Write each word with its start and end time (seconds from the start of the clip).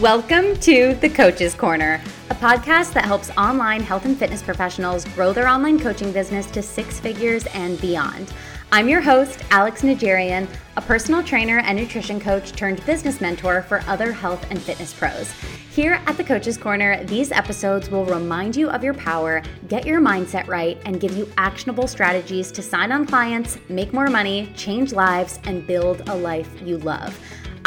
Welcome 0.00 0.58
to 0.58 0.94
the 0.96 1.08
Coach's 1.08 1.54
Corner, 1.54 2.02
a 2.28 2.34
podcast 2.34 2.92
that 2.92 3.06
helps 3.06 3.30
online 3.30 3.80
health 3.80 4.04
and 4.04 4.14
fitness 4.14 4.42
professionals 4.42 5.06
grow 5.06 5.32
their 5.32 5.48
online 5.48 5.80
coaching 5.80 6.12
business 6.12 6.50
to 6.50 6.60
six 6.60 7.00
figures 7.00 7.46
and 7.54 7.80
beyond. 7.80 8.30
I'm 8.72 8.90
your 8.90 9.00
host, 9.00 9.42
Alex 9.50 9.80
Najarian, 9.80 10.48
a 10.76 10.82
personal 10.82 11.22
trainer 11.22 11.60
and 11.60 11.78
nutrition 11.78 12.20
coach 12.20 12.52
turned 12.52 12.84
business 12.84 13.22
mentor 13.22 13.62
for 13.62 13.80
other 13.86 14.12
health 14.12 14.44
and 14.50 14.60
fitness 14.60 14.92
pros. 14.92 15.32
Here 15.70 15.94
at 16.04 16.18
the 16.18 16.24
Coach's 16.24 16.58
Corner, 16.58 17.02
these 17.04 17.32
episodes 17.32 17.88
will 17.88 18.04
remind 18.04 18.54
you 18.54 18.68
of 18.68 18.84
your 18.84 18.94
power, 18.94 19.42
get 19.68 19.86
your 19.86 20.02
mindset 20.02 20.46
right, 20.46 20.78
and 20.84 21.00
give 21.00 21.16
you 21.16 21.32
actionable 21.38 21.86
strategies 21.86 22.52
to 22.52 22.60
sign 22.60 22.92
on 22.92 23.06
clients, 23.06 23.56
make 23.70 23.94
more 23.94 24.08
money, 24.08 24.52
change 24.56 24.92
lives, 24.92 25.40
and 25.44 25.66
build 25.66 26.06
a 26.10 26.14
life 26.14 26.50
you 26.62 26.76
love. 26.78 27.18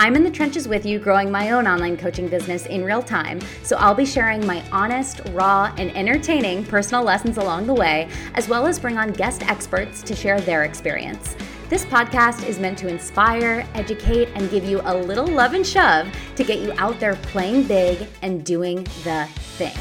I'm 0.02 0.16
in 0.16 0.24
the 0.24 0.32
trenches 0.32 0.66
with 0.66 0.86
you 0.86 0.98
growing 0.98 1.30
my 1.30 1.52
own 1.52 1.68
online 1.68 1.98
coaching 1.98 2.30
business 2.30 2.66
in 2.68 2.86
real 2.86 3.02
time, 3.02 3.42
so 3.64 3.76
I'll 3.76 3.94
be 3.94 4.06
sharing 4.06 4.48
my 4.48 4.64
honest, 4.72 5.20
raw, 5.32 5.74
and 5.78 5.94
entertaining 5.94 6.64
personal 6.64 7.04
lessons 7.04 7.36
along 7.36 7.68
the 7.68 7.74
way, 7.74 8.08
as 8.36 8.48
well 8.48 8.66
as 8.66 8.80
bring 8.80 8.98
on 8.98 9.12
guest 9.12 9.46
experts 9.50 10.02
to 10.04 10.16
share 10.16 10.40
their 10.40 10.64
experience. 10.64 11.36
This 11.68 11.84
podcast 11.84 12.48
is 12.48 12.60
meant 12.60 12.78
to 12.78 12.88
inspire, 12.88 13.68
educate, 13.74 14.30
and 14.36 14.50
give 14.50 14.64
you 14.64 14.80
a 14.86 14.96
little 14.96 15.28
love 15.28 15.54
and 15.54 15.68
shove 15.68 16.08
to 16.38 16.46
get 16.46 16.60
you 16.60 16.72
out 16.78 16.98
there 17.02 17.16
playing 17.18 17.64
big 17.64 18.08
and 18.22 18.46
doing 18.46 18.86
the 19.04 19.28
thing. 19.58 19.76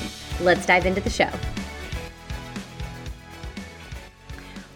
Let's 0.45 0.67
dive 0.67 0.85
into 0.85 1.01
the 1.01 1.11
show. 1.11 1.31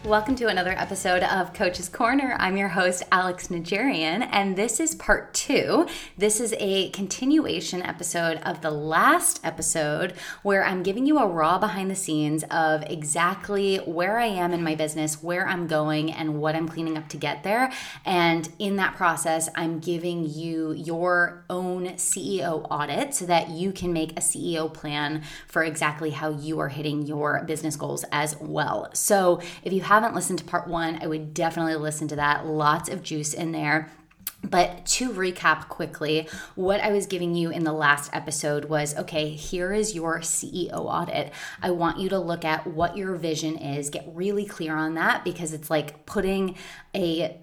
Welcome 0.05 0.35
to 0.37 0.49
another 0.49 0.73
episode 0.73 1.23
of 1.23 1.55
Coach's 1.55 1.89
Corner. 1.89 2.37
I'm 2.41 2.57
your 2.57 2.71
host, 2.71 3.05
Alex 3.13 3.49
Najarian, 3.49 4.29
and 4.33 4.57
this 4.57 4.81
is 4.81 4.97
part 4.97 5.33
two. 5.33 5.87
This 6.19 6.41
is 6.41 6.53
a 6.59 6.91
continuation 6.91 7.83
episode 7.83 8.39
of 8.39 8.63
the 8.63 8.73
last 8.73 9.39
episode 9.45 10.15
where 10.43 10.65
I'm 10.65 10.83
giving 10.83 11.07
you 11.07 11.21
a 11.21 11.27
raw 11.29 11.57
behind 11.57 11.89
the 11.89 11.95
scenes 11.95 12.43
of 12.51 12.83
exactly 12.91 13.77
where 13.77 14.19
I 14.19 14.27
am 14.27 14.53
in 14.53 14.65
my 14.65 14.75
business, 14.75 15.23
where 15.23 15.47
I'm 15.47 15.69
going, 15.69 16.11
and 16.11 16.41
what 16.41 16.57
I'm 16.57 16.69
cleaning 16.69 16.99
up 16.99 17.09
to 17.11 17.17
get 17.17 17.45
there. 17.45 17.73
And 18.05 18.49
in 18.59 18.75
that 18.77 18.97
process, 18.97 19.49
I'm 19.55 19.79
giving 19.79 20.29
you 20.29 20.73
your 20.73 21.45
own 21.49 21.91
CEO 21.91 22.67
audit 22.73 23.15
so 23.15 23.25
that 23.27 23.51
you 23.51 23.71
can 23.71 23.93
make 23.93 24.13
a 24.13 24.21
CEO 24.21 24.73
plan 24.75 25.23
for 25.47 25.63
exactly 25.63 26.11
how 26.11 26.31
you 26.31 26.59
are 26.59 26.71
hitting 26.71 27.07
your 27.07 27.45
business 27.45 27.77
goals 27.77 28.05
as 28.11 28.37
well. 28.41 28.91
So 28.95 29.41
if 29.63 29.73
you 29.73 29.81
haven't 29.95 30.15
listened 30.15 30.39
to 30.39 30.45
part 30.45 30.69
one, 30.69 30.99
I 31.03 31.07
would 31.07 31.35
definitely 31.35 31.77
listen 31.77 32.09
to 32.09 32.17
that. 32.17 32.47
Lots 32.47 32.89
of 32.89 33.03
juice 33.03 33.35
in 33.35 33.53
there. 33.53 33.91
But 34.45 34.87
to 34.87 35.13
recap 35.13 35.69
quickly, 35.69 36.29
what 36.57 36.81
I 36.81 36.91
was 36.91 37.07
giving 37.07 37.35
you 37.35 37.51
in 37.51 37.63
the 37.63 37.73
last 37.73 38.11
episode 38.13 38.65
was 38.65 38.97
okay, 38.97 39.31
here 39.31 39.73
is 39.73 39.95
your 39.95 40.19
CEO 40.19 40.73
audit. 40.73 41.33
I 41.63 41.71
want 41.71 41.99
you 41.99 42.09
to 42.09 42.19
look 42.19 42.45
at 42.45 42.67
what 42.67 42.97
your 42.97 43.15
vision 43.15 43.57
is, 43.57 43.89
get 43.89 44.05
really 44.13 44.45
clear 44.45 44.75
on 44.75 44.95
that 44.95 45.25
because 45.25 45.53
it's 45.53 45.71
like 45.71 46.07
putting 46.07 46.57
a 46.95 47.39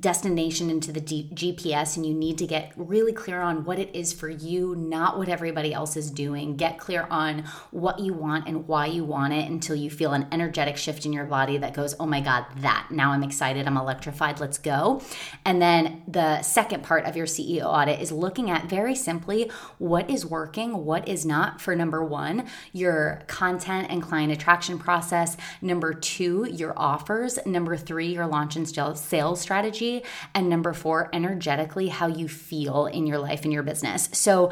destination 0.00 0.70
into 0.70 0.90
the 0.90 1.00
GPS 1.00 1.96
and 1.96 2.04
you 2.04 2.12
need 2.12 2.36
to 2.36 2.48
get 2.48 2.72
really 2.74 3.12
clear 3.12 3.40
on 3.40 3.62
what 3.64 3.78
it 3.78 3.94
is 3.94 4.12
for 4.12 4.28
you, 4.28 4.74
not 4.74 5.16
what 5.16 5.28
everybody 5.28 5.72
else 5.72 5.96
is 5.96 6.10
doing. 6.10 6.56
Get 6.56 6.78
clear 6.78 7.06
on 7.12 7.44
what 7.70 8.00
you 8.00 8.12
want 8.12 8.48
and 8.48 8.66
why 8.66 8.86
you 8.86 9.04
want 9.04 9.32
it 9.32 9.48
until 9.48 9.76
you 9.76 9.90
feel 9.90 10.12
an 10.12 10.26
energetic 10.32 10.76
shift 10.76 11.06
in 11.06 11.12
your 11.12 11.26
body 11.26 11.58
that 11.58 11.74
goes, 11.74 11.94
oh 12.00 12.06
my 12.06 12.20
God, 12.20 12.44
that. 12.56 12.88
Now 12.90 13.12
I'm 13.12 13.22
excited, 13.22 13.68
I'm 13.68 13.76
electrified, 13.76 14.40
let's 14.40 14.58
go. 14.58 15.00
And 15.44 15.62
then 15.62 16.02
the 16.08 16.42
second 16.42 16.82
part 16.82 17.04
of 17.04 17.14
your 17.14 17.26
CEO 17.26 17.64
audit 17.64 18.00
is 18.00 18.10
looking 18.10 18.50
at 18.50 18.68
very 18.68 18.96
simply 18.96 19.48
what 19.78 20.10
is 20.10 20.26
working, 20.26 20.84
what 20.84 21.06
is 21.06 21.24
not 21.24 21.60
for 21.60 21.76
number 21.76 22.02
one, 22.04 22.48
your 22.72 23.22
content 23.28 23.86
and 23.90 24.02
client 24.02 24.32
attraction 24.32 24.76
process. 24.76 25.36
Number 25.62 25.94
two, 25.94 26.48
your 26.50 26.76
offers. 26.76 27.38
Number 27.46 27.76
three, 27.76 28.08
your 28.08 28.26
launch 28.26 28.56
and 28.56 28.68
sales 28.98 29.40
strategy 29.40 29.83
energy. 29.84 30.06
And 30.34 30.48
number 30.48 30.72
four, 30.72 31.10
energetically, 31.12 31.88
how 31.88 32.06
you 32.06 32.28
feel 32.28 32.86
in 32.86 33.06
your 33.06 33.18
life 33.18 33.44
and 33.44 33.52
your 33.52 33.62
business. 33.62 34.08
So, 34.12 34.50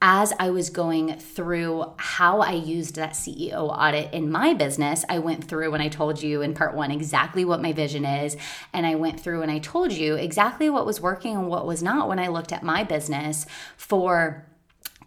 as 0.00 0.32
I 0.38 0.50
was 0.50 0.70
going 0.70 1.18
through 1.18 1.84
how 1.96 2.40
I 2.40 2.52
used 2.52 2.94
that 2.94 3.14
CEO 3.14 3.76
audit 3.76 4.14
in 4.14 4.30
my 4.30 4.54
business, 4.54 5.04
I 5.08 5.18
went 5.18 5.42
through 5.42 5.74
and 5.74 5.82
I 5.82 5.88
told 5.88 6.22
you 6.22 6.40
in 6.40 6.54
part 6.54 6.76
one 6.76 6.92
exactly 6.92 7.44
what 7.44 7.60
my 7.60 7.72
vision 7.72 8.04
is. 8.04 8.36
And 8.72 8.86
I 8.86 8.94
went 8.94 9.18
through 9.18 9.42
and 9.42 9.50
I 9.50 9.58
told 9.58 9.90
you 9.90 10.14
exactly 10.14 10.70
what 10.70 10.86
was 10.86 11.00
working 11.00 11.34
and 11.34 11.48
what 11.48 11.66
was 11.66 11.82
not 11.82 12.08
when 12.08 12.20
I 12.20 12.28
looked 12.28 12.52
at 12.52 12.62
my 12.62 12.84
business 12.84 13.44
for 13.76 14.46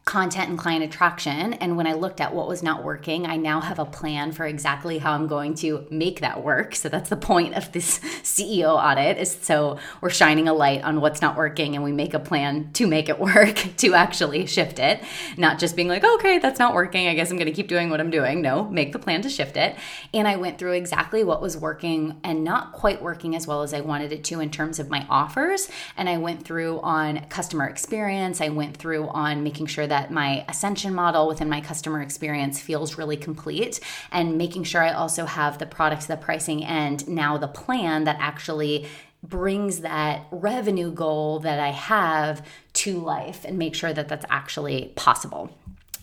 content 0.06 0.50
and 0.50 0.58
client 0.58 0.84
attraction. 0.84 1.54
And 1.54 1.78
when 1.78 1.86
I 1.86 1.94
looked 1.94 2.20
at 2.20 2.34
what 2.34 2.48
was 2.48 2.64
not 2.64 2.84
working, 2.84 3.28
I 3.28 3.38
now 3.38 3.62
have 3.62 3.78
a 3.78 3.86
plan 3.86 4.32
for 4.32 4.46
exactly 4.46 4.98
how 4.98 5.14
I'm 5.14 5.28
going 5.28 5.54
to 5.56 5.86
make 5.92 6.22
that 6.22 6.44
work. 6.44 6.76
So 6.76 6.90
that's 6.90 7.10
the 7.10 7.16
point 7.16 7.54
of 7.54 7.72
this 7.72 8.00
CEO 8.24 8.76
audit 8.76 9.20
is 9.20 9.38
so 9.42 9.78
we're 10.02 10.10
shining 10.10 10.48
a 10.48 10.54
light 10.54 10.84
on 10.84 11.02
what's 11.02 11.22
not 11.22 11.38
working 11.38 11.76
and 11.76 11.84
we 11.84 11.92
make 11.92 12.16
a 12.16 12.20
plan 12.20 12.72
to 12.74 12.88
make 12.88 13.10
it 13.10 13.20
work, 13.20 13.56
to 13.78 13.94
actually 13.94 14.48
shift 14.48 14.80
it, 14.80 15.04
not 15.38 15.60
just 15.60 15.76
being 15.76 15.88
like, 15.88 16.04
okay, 16.04 16.40
that's 16.40 16.60
not 16.60 16.74
working. 16.74 17.08
I 17.08 17.14
guess 17.14 17.30
I'm 17.30 17.38
going 17.38 17.46
to 17.46 17.54
keep 17.54 17.68
doing 17.68 17.92
what 17.92 18.00
I'm 18.00 18.10
doing. 18.10 18.42
No, 18.42 18.68
make 18.70 18.94
the 18.94 19.00
plan 19.00 19.22
to 19.22 19.30
shift 19.30 19.56
it. 19.56 19.76
And 20.16 20.28
I 20.28 20.36
went 20.36 20.58
through 20.58 20.74
exactly 20.74 21.24
what 21.24 21.44
was 21.44 21.56
working 21.56 22.20
and 22.24 22.44
not 22.44 22.72
quite 22.72 23.04
working 23.04 23.36
as 23.36 23.46
well 23.46 23.62
as 23.62 23.72
I 23.72 23.82
wanted 23.82 24.12
it 24.12 24.24
to 24.26 24.40
in 24.40 24.50
terms 24.50 24.80
of 24.80 24.90
my 24.90 25.06
offers. 25.10 25.70
And 25.96 26.10
I 26.10 26.18
went 26.18 26.44
through 26.44 26.80
on 26.82 27.26
customer 27.30 27.68
experience. 27.68 28.42
I 28.42 28.50
went 28.50 28.76
through 28.76 29.08
on 29.10 29.44
making 29.44 29.68
sure 29.68 29.88
that 29.92 30.10
my 30.10 30.46
ascension 30.48 30.94
model 30.94 31.28
within 31.28 31.50
my 31.50 31.60
customer 31.60 32.02
experience 32.02 32.62
feels 32.62 32.98
really 32.98 33.18
complete 33.18 33.82
and 34.10 34.38
making 34.38 34.64
sure 34.64 34.82
I 34.82 34.94
also 34.94 35.26
have 35.26 35.58
the 35.58 35.66
products, 35.66 36.06
the 36.06 36.16
pricing, 36.16 36.64
and 36.64 37.06
now 37.10 37.38
the 37.38 37.50
plan 37.50 38.06
that 38.06 38.16
actually 38.18 38.88
brings 39.22 39.82
that 39.82 40.28
revenue 40.32 40.94
goal 40.94 41.40
that 41.40 41.60
I 41.60 41.72
have 41.72 42.42
to 42.74 43.02
life 43.02 43.44
and 43.44 43.58
make 43.58 43.76
sure 43.76 43.92
that 43.92 44.08
that's 44.08 44.26
actually 44.30 44.94
possible. 44.96 45.52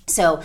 So, 0.07 0.43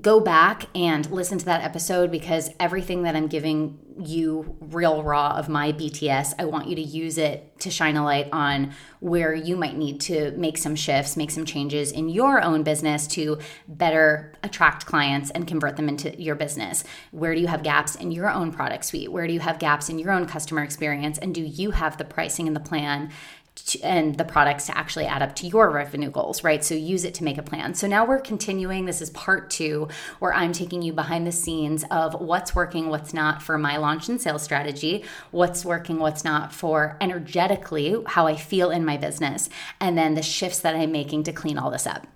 go 0.00 0.20
back 0.20 0.68
and 0.74 1.10
listen 1.10 1.36
to 1.36 1.44
that 1.44 1.62
episode 1.62 2.10
because 2.10 2.48
everything 2.58 3.02
that 3.02 3.14
I'm 3.14 3.26
giving 3.26 3.78
you 4.02 4.56
real 4.58 5.02
raw 5.02 5.36
of 5.36 5.50
my 5.50 5.72
BTS, 5.72 6.32
I 6.38 6.46
want 6.46 6.66
you 6.66 6.76
to 6.76 6.82
use 6.82 7.18
it 7.18 7.60
to 7.60 7.70
shine 7.70 7.98
a 7.98 8.04
light 8.04 8.28
on 8.32 8.72
where 9.00 9.34
you 9.34 9.54
might 9.54 9.76
need 9.76 10.00
to 10.02 10.30
make 10.32 10.56
some 10.56 10.74
shifts, 10.74 11.14
make 11.14 11.30
some 11.30 11.44
changes 11.44 11.92
in 11.92 12.08
your 12.08 12.40
own 12.42 12.62
business 12.62 13.06
to 13.08 13.38
better 13.68 14.32
attract 14.42 14.86
clients 14.86 15.30
and 15.30 15.46
convert 15.46 15.76
them 15.76 15.90
into 15.90 16.18
your 16.20 16.36
business. 16.36 16.84
Where 17.10 17.34
do 17.34 17.40
you 17.42 17.48
have 17.48 17.62
gaps 17.62 17.94
in 17.94 18.12
your 18.12 18.30
own 18.30 18.50
product 18.50 18.86
suite? 18.86 19.12
Where 19.12 19.26
do 19.26 19.34
you 19.34 19.40
have 19.40 19.58
gaps 19.58 19.90
in 19.90 19.98
your 19.98 20.10
own 20.10 20.26
customer 20.26 20.62
experience? 20.62 21.18
And 21.18 21.34
do 21.34 21.42
you 21.42 21.72
have 21.72 21.98
the 21.98 22.04
pricing 22.06 22.46
and 22.46 22.56
the 22.56 22.60
plan 22.60 23.10
to, 23.54 23.80
and 23.82 24.16
the 24.16 24.24
products 24.24 24.66
to 24.66 24.76
actually 24.76 25.06
add 25.06 25.22
up 25.22 25.34
to 25.36 25.46
your 25.46 25.70
revenue 25.70 26.10
goals, 26.10 26.42
right? 26.42 26.64
So 26.64 26.74
use 26.74 27.04
it 27.04 27.14
to 27.14 27.24
make 27.24 27.38
a 27.38 27.42
plan. 27.42 27.74
So 27.74 27.86
now 27.86 28.06
we're 28.06 28.20
continuing. 28.20 28.84
This 28.84 29.02
is 29.02 29.10
part 29.10 29.50
two, 29.50 29.88
where 30.18 30.32
I'm 30.32 30.52
taking 30.52 30.82
you 30.82 30.92
behind 30.92 31.26
the 31.26 31.32
scenes 31.32 31.84
of 31.90 32.20
what's 32.20 32.54
working, 32.54 32.88
what's 32.88 33.14
not 33.14 33.42
for 33.42 33.58
my 33.58 33.76
launch 33.76 34.08
and 34.08 34.20
sales 34.20 34.42
strategy, 34.42 35.04
what's 35.30 35.64
working, 35.64 35.98
what's 35.98 36.24
not 36.24 36.52
for 36.52 36.96
energetically, 37.00 37.96
how 38.06 38.26
I 38.26 38.36
feel 38.36 38.70
in 38.70 38.84
my 38.84 38.96
business, 38.96 39.48
and 39.80 39.96
then 39.96 40.14
the 40.14 40.22
shifts 40.22 40.60
that 40.60 40.76
I'm 40.76 40.92
making 40.92 41.24
to 41.24 41.32
clean 41.32 41.58
all 41.58 41.70
this 41.70 41.86
up. 41.86 42.06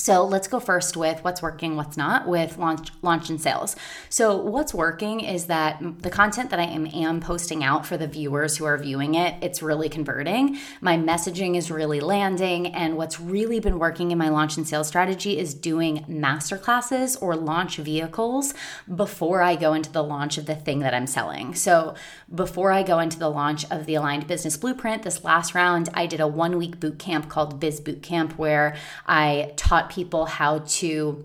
So 0.00 0.24
let's 0.24 0.48
go 0.48 0.60
first 0.60 0.96
with 0.96 1.22
what's 1.24 1.42
working, 1.42 1.76
what's 1.76 1.98
not 1.98 2.26
with 2.26 2.56
launch, 2.56 2.88
launch 3.02 3.28
and 3.28 3.38
sales. 3.38 3.76
So 4.08 4.34
what's 4.34 4.72
working 4.72 5.20
is 5.20 5.44
that 5.46 5.78
the 5.98 6.08
content 6.08 6.48
that 6.48 6.58
I 6.58 6.64
am, 6.64 6.86
am 6.86 7.20
posting 7.20 7.62
out 7.62 7.84
for 7.84 7.98
the 7.98 8.06
viewers 8.06 8.56
who 8.56 8.64
are 8.64 8.78
viewing 8.78 9.14
it, 9.14 9.34
it's 9.42 9.62
really 9.62 9.90
converting. 9.90 10.56
My 10.80 10.96
messaging 10.96 11.54
is 11.54 11.70
really 11.70 12.00
landing, 12.00 12.68
and 12.68 12.96
what's 12.96 13.20
really 13.20 13.60
been 13.60 13.78
working 13.78 14.10
in 14.10 14.16
my 14.16 14.30
launch 14.30 14.56
and 14.56 14.66
sales 14.66 14.88
strategy 14.88 15.38
is 15.38 15.52
doing 15.52 16.06
masterclasses 16.08 17.20
or 17.20 17.36
launch 17.36 17.76
vehicles 17.76 18.54
before 18.94 19.42
I 19.42 19.54
go 19.54 19.74
into 19.74 19.92
the 19.92 20.02
launch 20.02 20.38
of 20.38 20.46
the 20.46 20.54
thing 20.54 20.78
that 20.78 20.94
I'm 20.94 21.06
selling. 21.06 21.54
So 21.54 21.94
before 22.34 22.72
I 22.72 22.84
go 22.84 23.00
into 23.00 23.18
the 23.18 23.28
launch 23.28 23.70
of 23.70 23.84
the 23.84 23.96
Aligned 23.96 24.26
Business 24.26 24.56
Blueprint, 24.56 25.02
this 25.02 25.24
last 25.24 25.54
round, 25.54 25.90
I 25.92 26.06
did 26.06 26.20
a 26.20 26.26
one 26.26 26.56
week 26.56 26.80
boot 26.80 26.98
camp 26.98 27.28
called 27.28 27.60
Biz 27.60 27.80
Boot 27.80 28.02
Camp 28.02 28.38
where 28.38 28.74
I 29.06 29.52
taught 29.56 29.89
people 29.90 30.26
how 30.26 30.60
to 30.60 31.24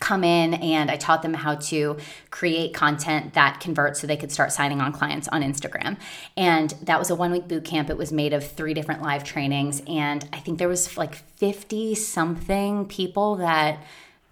come 0.00 0.24
in 0.24 0.54
and 0.54 0.90
I 0.90 0.96
taught 0.96 1.22
them 1.22 1.34
how 1.34 1.56
to 1.56 1.98
create 2.30 2.72
content 2.72 3.34
that 3.34 3.60
converts 3.60 4.00
so 4.00 4.06
they 4.06 4.16
could 4.16 4.32
start 4.32 4.50
signing 4.50 4.80
on 4.80 4.92
clients 4.92 5.28
on 5.28 5.42
Instagram. 5.42 5.98
And 6.36 6.70
that 6.82 6.98
was 6.98 7.10
a 7.10 7.14
one 7.14 7.30
week 7.30 7.46
boot 7.46 7.64
camp. 7.64 7.90
It 7.90 7.98
was 7.98 8.10
made 8.10 8.32
of 8.32 8.50
three 8.50 8.74
different 8.74 9.02
live 9.02 9.24
trainings. 9.24 9.82
And 9.86 10.26
I 10.32 10.38
think 10.38 10.58
there 10.58 10.68
was 10.68 10.96
like 10.96 11.16
50 11.36 11.94
something 11.94 12.86
people 12.86 13.36
that 13.36 13.84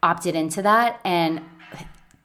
opted 0.02 0.34
into 0.34 0.62
that. 0.62 1.00
And 1.04 1.43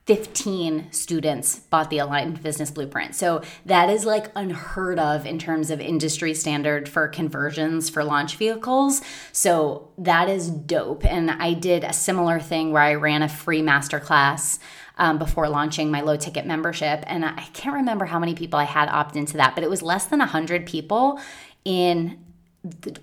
15 0.05 0.91
students 0.91 1.59
bought 1.59 1.89
the 1.89 1.97
aligned 1.97 2.43
business 2.43 2.69
blueprint. 2.69 3.15
So 3.15 3.41
that 3.65 3.89
is 3.89 4.05
like 4.05 4.31
unheard 4.35 4.99
of 4.99 5.25
in 5.25 5.39
terms 5.39 5.69
of 5.69 5.79
industry 5.79 6.33
standard 6.33 6.89
for 6.89 7.07
conversions 7.07 7.89
for 7.89 8.03
launch 8.03 8.35
vehicles. 8.35 9.01
So 9.31 9.91
that 9.97 10.27
is 10.27 10.49
dope. 10.49 11.05
And 11.05 11.31
I 11.31 11.53
did 11.53 11.85
a 11.85 11.93
similar 11.93 12.41
thing 12.41 12.73
where 12.73 12.81
I 12.81 12.95
ran 12.95 13.21
a 13.21 13.29
free 13.29 13.61
masterclass 13.61 14.59
um, 14.97 15.17
before 15.17 15.47
launching 15.47 15.89
my 15.89 16.01
low 16.01 16.17
ticket 16.17 16.45
membership. 16.45 17.03
And 17.07 17.23
I 17.23 17.47
can't 17.53 17.75
remember 17.75 18.05
how 18.05 18.19
many 18.19 18.35
people 18.35 18.59
I 18.59 18.65
had 18.65 18.89
opt 18.89 19.15
into 19.15 19.37
that, 19.37 19.55
but 19.55 19.63
it 19.63 19.69
was 19.69 19.81
less 19.81 20.05
than 20.05 20.19
100 20.19 20.65
people 20.65 21.19
in 21.63 22.19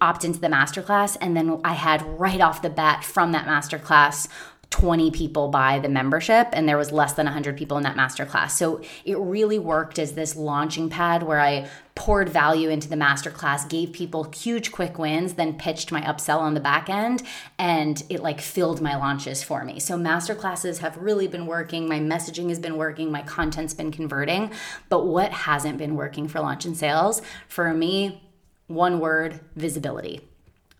opt 0.01 0.25
into 0.25 0.39
the 0.39 0.49
masterclass. 0.49 1.17
And 1.21 1.37
then 1.37 1.61
I 1.65 1.73
had 1.73 2.03
right 2.19 2.41
off 2.41 2.63
the 2.63 2.71
bat 2.71 3.05
from 3.05 3.33
that 3.33 3.47
masterclass 3.47 4.29
20 4.71 5.11
people 5.11 5.49
buy 5.49 5.81
the 5.81 5.89
membership 5.89 6.49
and 6.53 6.69
there 6.69 6.79
was 6.79 6.93
less 6.93 7.13
than 7.15 7.27
100 7.27 7.57
people 7.57 7.77
in 7.77 7.83
that 7.83 7.97
masterclass. 7.97 8.53
So 8.53 8.81
it 9.05 9.19
really 9.19 9.59
worked 9.59 9.99
as 9.99 10.13
this 10.13 10.37
launching 10.37 10.89
pad 10.89 11.25
where 11.25 11.41
I 11.41 11.69
poured 11.97 12.29
value 12.29 12.71
into 12.71 12.89
the 12.89 12.95
masterclass, 12.97 13.69
gave 13.69 13.93
people 13.93 14.31
huge 14.31 14.71
quick 14.71 14.97
wins, 14.97 15.35
then 15.35 15.59
pitched 15.59 15.91
my 15.91 16.01
upsell 16.03 16.39
on 16.39 16.55
the 16.55 16.61
back 16.61 16.89
end 16.89 17.23
and 17.59 18.03
it 18.09 18.21
like 18.21 18.41
filled 18.41 18.81
my 18.81 18.97
launches 18.97 19.43
for 19.43 19.65
me. 19.65 19.81
So 19.81 19.99
masterclasses 19.99 20.79
have 20.79 20.97
really 20.97 21.27
been 21.27 21.47
working, 21.47 21.89
my 21.89 21.99
messaging 21.99 22.49
has 22.49 22.61
been 22.61 22.77
working, 22.77 23.11
my 23.11 23.23
content's 23.23 23.75
been 23.75 23.91
converting, 23.91 24.53
but 24.89 25.05
what 25.05 25.33
hasn't 25.33 25.79
been 25.79 25.97
working 25.97 26.29
for 26.29 26.39
launch 26.41 26.65
and 26.65 26.77
sales 26.77 27.23
for 27.49 27.75
me 27.75 28.23
one 28.69 29.01
word, 29.01 29.41
visibility 29.57 30.30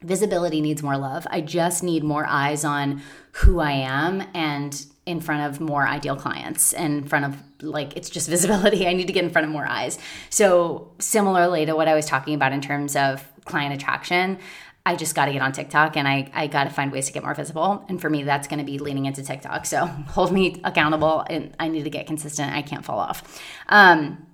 visibility 0.03 0.61
needs 0.61 0.83
more 0.83 0.97
love. 0.97 1.27
I 1.31 1.41
just 1.41 1.83
need 1.83 2.03
more 2.03 2.27
eyes 2.27 2.65
on 2.65 3.03
who 3.33 3.61
I 3.61 3.73
am 3.73 4.23
and 4.35 4.85
in 5.07 5.21
front 5.21 5.51
of 5.53 5.61
more 5.61 5.87
ideal 5.87 6.17
clients 6.17 6.73
and 6.73 7.03
in 7.03 7.05
front 7.05 7.25
of 7.25 7.43
like 7.63 7.97
it's 7.97 8.11
just 8.11 8.29
visibility. 8.37 8.87
I 8.87 8.93
need 8.93 9.07
to 9.07 9.13
get 9.13 9.25
in 9.25 9.31
front 9.31 9.47
of 9.47 9.53
more 9.53 9.67
eyes. 9.67 9.99
So 10.31 10.93
similarly 10.99 11.67
to 11.67 11.75
what 11.75 11.89
I 11.89 11.95
was 11.95 12.07
talking 12.07 12.35
about 12.35 12.53
in 12.53 12.61
terms 12.61 12.97
of 12.97 13.27
client 13.45 13.75
attraction, 13.75 14.39
I 14.87 14.97
just 14.97 15.15
got 15.15 15.27
to 15.27 15.33
get 15.33 15.43
on 15.43 15.53
TikTok 15.53 15.97
and 15.97 16.09
I, 16.09 16.31
I 16.33 16.47
got 16.47 16.65
to 16.65 16.71
find 16.71 16.91
ways 16.91 17.07
to 17.07 17.13
get 17.13 17.23
more 17.23 17.35
visible. 17.35 17.85
And 17.89 18.01
for 18.01 18.09
me, 18.09 18.23
that's 18.23 18.49
going 18.49 18.61
to 18.61 18.65
be 18.65 18.79
leaning 18.79 19.05
into 19.05 19.23
TikTok. 19.23 19.67
So 19.67 19.87
hold 20.09 20.33
me 20.33 20.61
accountable 20.65 21.25
and 21.29 21.55
I 21.61 21.69
need 21.69 21.85
to 21.85 21.91
get 21.91 22.07
consistent. 22.07 22.53
I 22.53 22.63
can't 22.63 22.85
fall 22.85 22.99
off. 22.99 23.43
Um, 23.69 24.27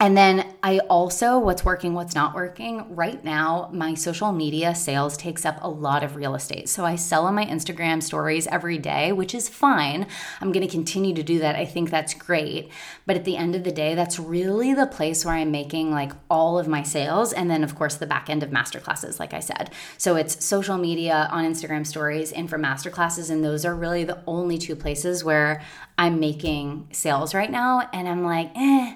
and 0.00 0.16
then 0.16 0.54
I 0.62 0.78
also, 0.78 1.40
what's 1.40 1.64
working, 1.64 1.92
what's 1.92 2.14
not 2.14 2.32
working. 2.32 2.94
Right 2.94 3.24
now, 3.24 3.68
my 3.72 3.94
social 3.94 4.30
media 4.30 4.72
sales 4.72 5.16
takes 5.16 5.44
up 5.44 5.58
a 5.60 5.68
lot 5.68 6.04
of 6.04 6.14
real 6.14 6.36
estate. 6.36 6.68
So 6.68 6.84
I 6.84 6.94
sell 6.94 7.26
on 7.26 7.34
my 7.34 7.44
Instagram 7.44 8.00
stories 8.00 8.46
every 8.46 8.78
day, 8.78 9.10
which 9.10 9.34
is 9.34 9.48
fine. 9.48 10.06
I'm 10.40 10.52
going 10.52 10.64
to 10.64 10.72
continue 10.72 11.14
to 11.14 11.24
do 11.24 11.40
that. 11.40 11.56
I 11.56 11.64
think 11.64 11.90
that's 11.90 12.14
great. 12.14 12.70
But 13.06 13.16
at 13.16 13.24
the 13.24 13.36
end 13.36 13.56
of 13.56 13.64
the 13.64 13.72
day, 13.72 13.96
that's 13.96 14.20
really 14.20 14.72
the 14.72 14.86
place 14.86 15.24
where 15.24 15.34
I'm 15.34 15.50
making 15.50 15.90
like 15.90 16.12
all 16.30 16.60
of 16.60 16.68
my 16.68 16.84
sales. 16.84 17.32
And 17.32 17.50
then, 17.50 17.64
of 17.64 17.74
course, 17.74 17.96
the 17.96 18.06
back 18.06 18.30
end 18.30 18.44
of 18.44 18.50
masterclasses, 18.50 19.18
like 19.18 19.34
I 19.34 19.40
said. 19.40 19.72
So 19.96 20.14
it's 20.14 20.44
social 20.44 20.78
media 20.78 21.28
on 21.32 21.44
Instagram 21.44 21.84
stories 21.84 22.30
and 22.30 22.48
for 22.48 22.56
masterclasses. 22.56 23.30
And 23.30 23.42
those 23.42 23.64
are 23.64 23.74
really 23.74 24.04
the 24.04 24.22
only 24.28 24.58
two 24.58 24.76
places 24.76 25.24
where 25.24 25.60
I'm 25.98 26.20
making 26.20 26.86
sales 26.92 27.34
right 27.34 27.50
now. 27.50 27.88
And 27.92 28.06
I'm 28.06 28.22
like, 28.22 28.52
eh 28.54 28.94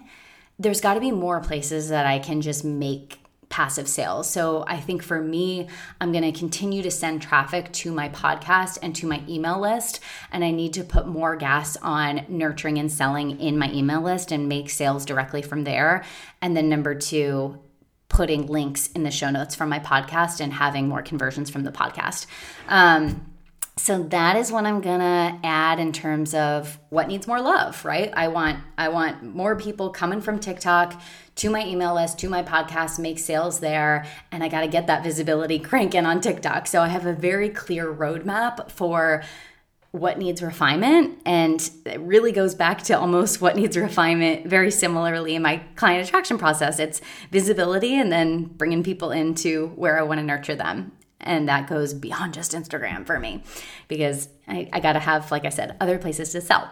there's 0.63 0.81
got 0.81 0.95
to 0.95 1.01
be 1.01 1.11
more 1.11 1.41
places 1.41 1.89
that 1.89 2.07
I 2.07 2.19
can 2.19 2.41
just 2.41 2.65
make 2.65 3.19
passive 3.49 3.87
sales. 3.87 4.31
So 4.31 4.65
I 4.67 4.81
think 4.81 5.03
for 5.03 5.21
me, 5.21 5.69
I'm 6.01 6.11
going 6.11 6.25
to 6.25 6.37
continue 6.37 6.83
to 6.83 6.91
send 6.91 7.21
traffic 7.21 7.71
to 7.73 7.93
my 7.93 8.09
podcast 8.09 8.79
and 8.83 8.97
to 8.97 9.07
my 9.07 9.23
email 9.29 9.61
list. 9.61 10.01
And 10.33 10.43
I 10.43 10.51
need 10.51 10.73
to 10.75 10.85
put 10.85 11.07
more 11.07 11.37
gas 11.37 11.77
on 11.83 12.25
nurturing 12.29 12.79
and 12.79 12.91
selling 12.91 13.39
in 13.41 13.59
my 13.59 13.71
email 13.71 14.01
list 14.01 14.33
and 14.33 14.49
make 14.49 14.71
sales 14.71 15.05
directly 15.05 15.43
from 15.43 15.65
there. 15.65 16.03
And 16.41 16.57
then 16.57 16.71
number 16.71 16.95
two, 16.95 17.61
putting 18.09 18.47
links 18.47 18.87
in 18.89 19.03
the 19.03 19.11
show 19.11 19.31
notes 19.31 19.55
from 19.55 19.69
my 19.69 19.81
podcast 19.81 20.41
and 20.41 20.53
having 20.53 20.89
more 20.89 21.03
conversions 21.03 21.51
from 21.51 21.65
the 21.65 21.73
podcast. 21.73 22.27
Um, 22.69 23.32
so 23.77 24.03
that 24.03 24.37
is 24.37 24.53
what 24.53 24.67
i'm 24.67 24.81
gonna 24.81 25.39
add 25.43 25.79
in 25.79 25.93
terms 25.93 26.35
of 26.35 26.79
what 26.91 27.09
needs 27.09 27.27
more 27.27 27.41
love 27.41 27.85
right? 27.85 28.13
I 28.15 28.29
want 28.29 28.59
i 28.77 28.89
want 28.89 29.23
more 29.23 29.57
people 29.57 29.91
coming 29.91 30.21
from 30.21 30.39
tiktok 30.39 31.01
to 31.37 31.49
my 31.49 31.65
email 31.67 31.95
list 31.95 32.19
to 32.19 32.29
my 32.29 32.43
podcast 32.43 32.99
make 32.99 33.19
sales 33.19 33.61
there 33.61 34.07
and 34.31 34.45
i 34.45 34.49
got 34.49 34.61
to 34.61 34.69
get 34.69 34.87
that 34.89 35.03
visibility 35.03 35.59
cranking 35.71 36.05
on 36.07 36.21
tiktok. 36.21 36.67
So 36.67 36.83
i 36.83 36.89
have 36.89 37.07
a 37.07 37.15
very 37.15 37.49
clear 37.49 37.93
roadmap 37.93 38.71
for 38.71 39.23
what 39.93 40.19
needs 40.19 40.43
refinement 40.43 41.19
and 41.27 41.71
it 41.85 42.01
really 42.01 42.33
goes 42.33 42.55
back 42.55 42.83
to 42.83 42.99
almost 42.99 43.41
what 43.43 43.57
needs 43.57 43.77
refinement 43.77 44.47
very 44.47 44.71
similarly 44.71 45.35
in 45.35 45.43
my 45.43 45.59
client 45.77 46.07
attraction 46.07 46.39
process. 46.39 46.79
It's 46.79 47.01
visibility 47.31 47.95
and 47.95 48.11
then 48.11 48.45
bringing 48.45 48.83
people 48.83 49.11
into 49.11 49.69
where 49.77 49.99
i 49.99 50.03
want 50.03 50.19
to 50.19 50.25
nurture 50.25 50.55
them 50.55 50.93
and 51.23 51.49
that 51.49 51.69
goes 51.69 51.95
beyond 51.95 52.35
just 52.35 52.53
Instagram 52.53 53.07
for 53.07 53.19
me 53.19 53.43
because 53.89 54.29
I, 54.47 54.69
I 54.73 54.81
got 54.81 54.95
to 54.95 55.01
have, 55.01 55.31
like 55.31 55.45
I 55.45 55.51
said, 55.51 55.77
other 55.81 55.99
places 55.99 56.33
to 56.33 56.41
sell. 56.41 56.71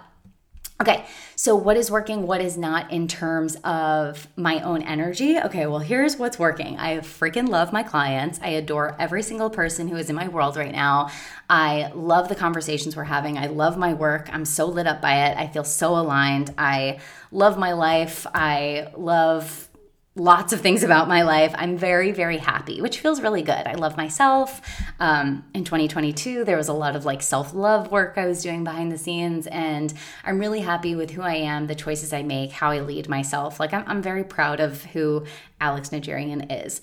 Okay, 0.81 1.05
so 1.37 1.55
what 1.55 1.77
is 1.77 1.91
working, 1.91 2.27
what 2.27 2.41
is 2.41 2.57
not 2.57 2.91
in 2.91 3.07
terms 3.07 3.55
of 3.65 4.27
my 4.35 4.61
own 4.61 4.81
energy? 4.81 5.39
Okay, 5.39 5.67
well, 5.67 5.79
here's 5.79 6.17
what's 6.17 6.39
working. 6.39 6.79
I 6.79 6.97
freaking 7.01 7.51
love 7.51 7.71
my 7.71 7.83
clients. 7.83 8.41
I 8.43 8.49
adore 8.51 8.97
every 8.99 9.23
single 9.23 9.51
person 9.51 9.89
who 9.89 9.97
is 9.97 10.09
in 10.09 10.17
my 10.17 10.29
world 10.29 10.57
right 10.57 10.73
now. 10.73 11.11
I 11.51 11.93
love 11.95 12.31
the 12.31 12.35
conversations 12.35 12.97
we're 12.97 13.05
having. 13.05 13.37
I 13.37 13.49
love 13.49 13.77
my 13.77 13.93
work. 13.93 14.31
I'm 14.33 14.47
so 14.47 14.65
lit 14.65 14.87
up 14.87 15.03
by 15.03 15.27
it. 15.27 15.37
I 15.37 15.49
feel 15.49 15.65
so 15.65 15.97
aligned. 15.97 16.55
I 16.57 17.01
love 17.31 17.59
my 17.59 17.75
life. 17.75 18.27
I 18.35 18.91
love 18.97 19.69
lots 20.17 20.53
of 20.53 20.61
things 20.61 20.83
about 20.83 21.09
my 21.09 21.23
life. 21.23 21.55
I'm 21.57 21.77
very, 21.77 22.11
very 22.11 22.39
happy, 22.39 22.81
which 22.81 22.99
feels 22.99 23.21
really 23.21 23.43
good. 23.43 23.67
I 23.67 23.75
love 23.75 23.97
myself. 23.97 24.61
Um, 24.99 25.45
in 25.55 25.65
2022, 25.65 26.45
there 26.45 26.57
was 26.57 26.69
a 26.69 26.73
lot 26.73 26.97
of 26.97 27.05
like 27.05 27.23
self 27.23 27.55
love 27.55 27.91
work 27.93 28.15
I 28.19 28.27
was 28.27 28.43
doing 28.43 28.65
behind 28.65 28.91
the 28.91 28.99
scenes, 28.99 29.47
and 29.47 29.93
I'm 30.25 30.39
really 30.39 30.61
happy 30.61 30.95
with 30.95 31.13
who 31.13 31.23
I 31.23 31.35
am, 31.35 31.69
the 31.69 31.75
choices 31.75 32.13
I 32.13 32.23
make, 32.23 32.51
how 32.53 32.71
I 32.71 32.81
lead 32.81 33.09
myself. 33.09 33.61
Like, 33.61 33.73
I'm, 33.73 33.85
I'm 33.87 34.03
very 34.03 34.25
proud 34.25 34.61
of 34.61 34.85
who 34.87 35.25
Alex 35.61 35.91
Najarian 35.91 36.65
is. 36.65 36.81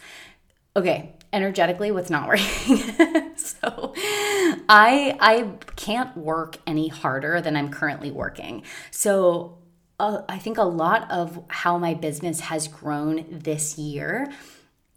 Okay, 0.76 1.16
energetically 1.34 1.92
what's 1.92 2.10
not 2.10 2.28
working. 2.28 2.78
so 3.36 3.94
I 4.70 5.18
I 5.20 5.54
can't 5.76 6.16
work 6.16 6.58
any 6.66 6.88
harder 6.88 7.42
than 7.42 7.56
I'm 7.56 7.70
currently 7.70 8.12
working. 8.12 8.64
So 8.92 9.57
uh, 10.00 10.22
I 10.30 10.38
think 10.38 10.58
a 10.58 10.64
lot 10.64 11.10
of 11.10 11.44
how 11.48 11.78
my 11.78 11.94
business 11.94 12.42
has 12.42 12.68
grown 12.68 13.26
this 13.30 13.78
year 13.78 14.32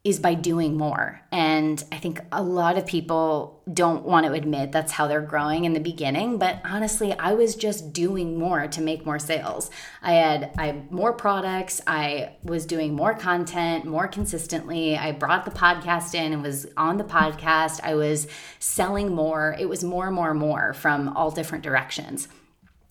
is 0.02 0.19
by 0.19 0.32
doing 0.32 0.79
more. 0.79 1.20
And 1.31 1.82
I 1.93 1.99
think 1.99 2.20
a 2.32 2.43
lot 2.43 2.79
of 2.79 2.87
people 2.87 3.62
don't 3.70 4.03
want 4.05 4.25
to 4.25 4.32
admit 4.32 4.72
that's 4.72 4.93
how 4.93 5.06
they're 5.06 5.20
growing 5.20 5.67
in 5.67 5.75
the 5.75 5.81
beginning, 5.81 6.39
but 6.39 6.58
honestly, 6.65 7.13
I 7.13 7.34
was 7.34 7.55
just 7.55 7.93
doing 7.93 8.39
more 8.39 8.67
to 8.67 8.81
make 8.81 9.05
more 9.05 9.19
sales. 9.19 9.70
I 10.01 10.15
had 10.15 10.53
I 10.56 10.67
had 10.69 10.91
more 10.91 11.13
products, 11.13 11.82
I 11.86 12.36
was 12.43 12.65
doing 12.65 12.94
more 12.94 13.13
content 13.13 13.84
more 13.84 14.08
consistently. 14.08 14.96
I 14.96 15.13
brought 15.13 15.44
the 15.44 15.51
podcast 15.51 16.15
in 16.15 16.32
and 16.32 16.43
was 16.43 16.67
on 16.79 16.96
the 16.96 17.05
podcast. 17.05 17.81
I 17.82 17.94
was 17.94 18.27
selling 18.58 19.15
more. 19.15 19.55
It 19.58 19.69
was 19.69 19.84
more 19.84 20.06
and 20.06 20.17
more 20.17 20.31
and 20.31 20.41
more 20.41 20.72
from 20.72 21.10
all 21.10 21.31
different 21.31 21.63
directions, 21.63 22.27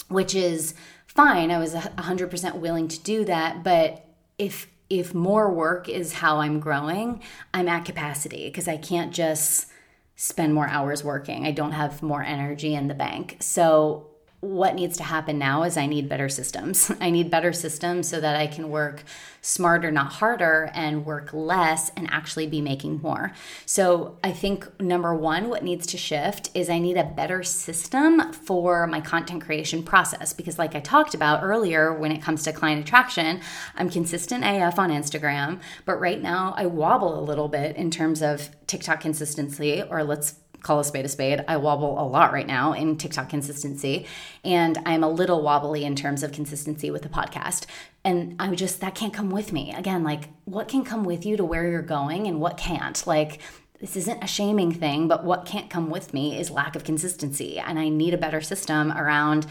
which 0.10 0.36
is 0.36 0.76
fine. 1.20 1.52
I 1.52 1.60
was 1.60 1.74
100% 1.74 2.56
willing 2.56 2.88
to 2.88 3.00
do 3.00 3.26
that, 3.26 3.62
but 3.62 4.06
if 4.38 4.68
if 4.90 5.14
more 5.14 5.52
work 5.52 5.90
is 5.90 6.14
how 6.14 6.38
I'm 6.38 6.62
growing, 6.62 7.22
I'm 7.54 7.68
at 7.68 7.84
capacity 7.86 8.46
because 8.46 8.70
I 8.70 8.78
can't 8.78 9.14
just 9.14 9.68
spend 10.16 10.54
more 10.54 10.68
hours 10.68 11.04
working. 11.04 11.46
I 11.46 11.52
don't 11.52 11.74
have 11.74 12.02
more 12.02 12.24
energy 12.24 12.74
in 12.74 12.88
the 12.88 12.94
bank. 12.94 13.38
So 13.42 14.09
what 14.42 14.74
needs 14.74 14.96
to 14.98 15.04
happen 15.04 15.38
now 15.38 15.64
is 15.64 15.76
I 15.76 15.86
need 15.86 16.08
better 16.08 16.30
systems. 16.30 16.92
I 17.02 17.10
need 17.10 17.30
better 17.30 17.52
systems 17.52 18.08
so 18.08 18.22
that 18.22 18.36
I 18.36 18.48
can 18.48 18.70
work 18.70 19.04
smarter, 19.42 19.92
not 19.92 20.14
harder, 20.14 20.70
and 20.74 21.06
work 21.06 21.34
less 21.34 21.92
and 21.96 22.10
actually 22.12 22.48
be 22.48 22.62
making 22.62 23.02
more. 23.02 23.34
So 23.66 24.18
I 24.24 24.32
think 24.32 24.80
number 24.80 25.14
one, 25.14 25.50
what 25.50 25.64
needs 25.64 25.88
to 25.88 25.98
shift 25.98 26.50
is 26.54 26.70
I 26.70 26.80
need 26.80 26.98
a 26.98 27.04
better 27.04 27.44
system 27.44 28.32
for 28.32 28.88
my 28.88 29.02
content 29.02 29.44
creation 29.44 29.84
process. 29.84 30.34
Because, 30.34 30.58
like 30.58 30.76
I 30.76 30.80
talked 30.80 31.14
about 31.14 31.44
earlier, 31.44 31.94
when 31.94 32.12
it 32.12 32.22
comes 32.22 32.44
to 32.44 32.54
client 32.54 32.82
attraction, 32.82 33.42
I'm 33.76 33.90
consistent 33.90 34.44
AF 34.46 34.80
on 34.80 34.90
Instagram, 34.90 35.60
but 35.86 36.00
right 36.00 36.22
now 36.22 36.54
I 36.58 36.66
wobble 36.66 37.20
a 37.20 37.24
little 37.24 37.48
bit 37.48 37.76
in 37.76 37.92
terms 37.92 38.22
of 38.22 38.50
TikTok 38.68 39.02
consistency, 39.02 39.82
or 39.82 40.04
let's 40.04 40.36
call 40.62 40.80
a 40.80 40.84
spade 40.84 41.06
a 41.06 41.10
spade. 41.10 41.44
I 41.48 41.58
wobble 41.58 42.00
a 42.00 42.08
lot 42.08 42.34
right 42.34 42.48
now 42.48 42.74
in 42.74 42.98
TikTok 42.98 43.30
consistency, 43.30 44.06
and 44.44 44.78
I'm 44.86 45.04
a 45.04 45.10
little 45.10 45.42
wobbly 45.42 45.86
in 45.86 45.96
terms 45.96 46.24
of 46.24 46.32
consistency 46.32 46.92
with 46.92 47.04
the 47.04 47.10
podcast. 47.10 47.66
And 48.04 48.36
I'm 48.40 48.56
just, 48.56 48.82
that 48.82 48.96
can't 48.96 49.14
come 49.14 49.30
with 49.30 49.52
me. 49.52 49.74
Again, 49.74 50.04
like 50.04 50.30
what 50.46 50.68
can 50.68 50.84
come 50.84 51.04
with 51.04 51.26
you 51.26 51.38
to 51.38 51.46
where 51.46 51.70
you're 51.70 51.82
going 51.82 52.28
and 52.28 52.40
what 52.40 52.58
can't? 52.58 53.06
Like, 53.06 53.42
this 53.80 53.96
isn't 53.96 54.24
a 54.24 54.28
shaming 54.28 54.74
thing, 54.74 55.08
but 55.08 55.24
what 55.24 55.46
can't 55.46 55.70
come 55.70 55.90
with 55.90 56.14
me 56.14 56.38
is 56.38 56.52
lack 56.52 56.76
of 56.76 56.84
consistency. 56.84 57.60
And 57.60 57.80
I 57.80 57.90
need 57.90 58.14
a 58.14 58.18
better 58.18 58.42
system 58.42 58.92
around 58.92 59.48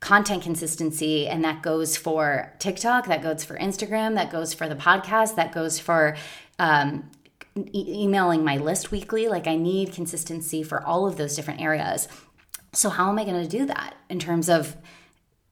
content 0.00 0.42
consistency 0.42 1.26
and 1.26 1.42
that 1.42 1.62
goes 1.62 1.96
for 1.96 2.52
tiktok 2.58 3.06
that 3.06 3.22
goes 3.22 3.42
for 3.42 3.56
instagram 3.56 4.14
that 4.14 4.30
goes 4.30 4.52
for 4.52 4.68
the 4.68 4.76
podcast 4.76 5.36
that 5.36 5.52
goes 5.52 5.78
for 5.78 6.14
um, 6.58 7.10
e- 7.56 8.02
emailing 8.02 8.44
my 8.44 8.56
list 8.56 8.90
weekly 8.90 9.28
like 9.28 9.46
i 9.46 9.56
need 9.56 9.92
consistency 9.92 10.62
for 10.62 10.82
all 10.84 11.06
of 11.06 11.16
those 11.16 11.36
different 11.36 11.60
areas 11.60 12.08
so 12.72 12.88
how 12.88 13.08
am 13.08 13.18
i 13.18 13.24
going 13.24 13.42
to 13.42 13.48
do 13.48 13.66
that 13.66 13.94
in 14.08 14.18
terms 14.18 14.48
of 14.48 14.76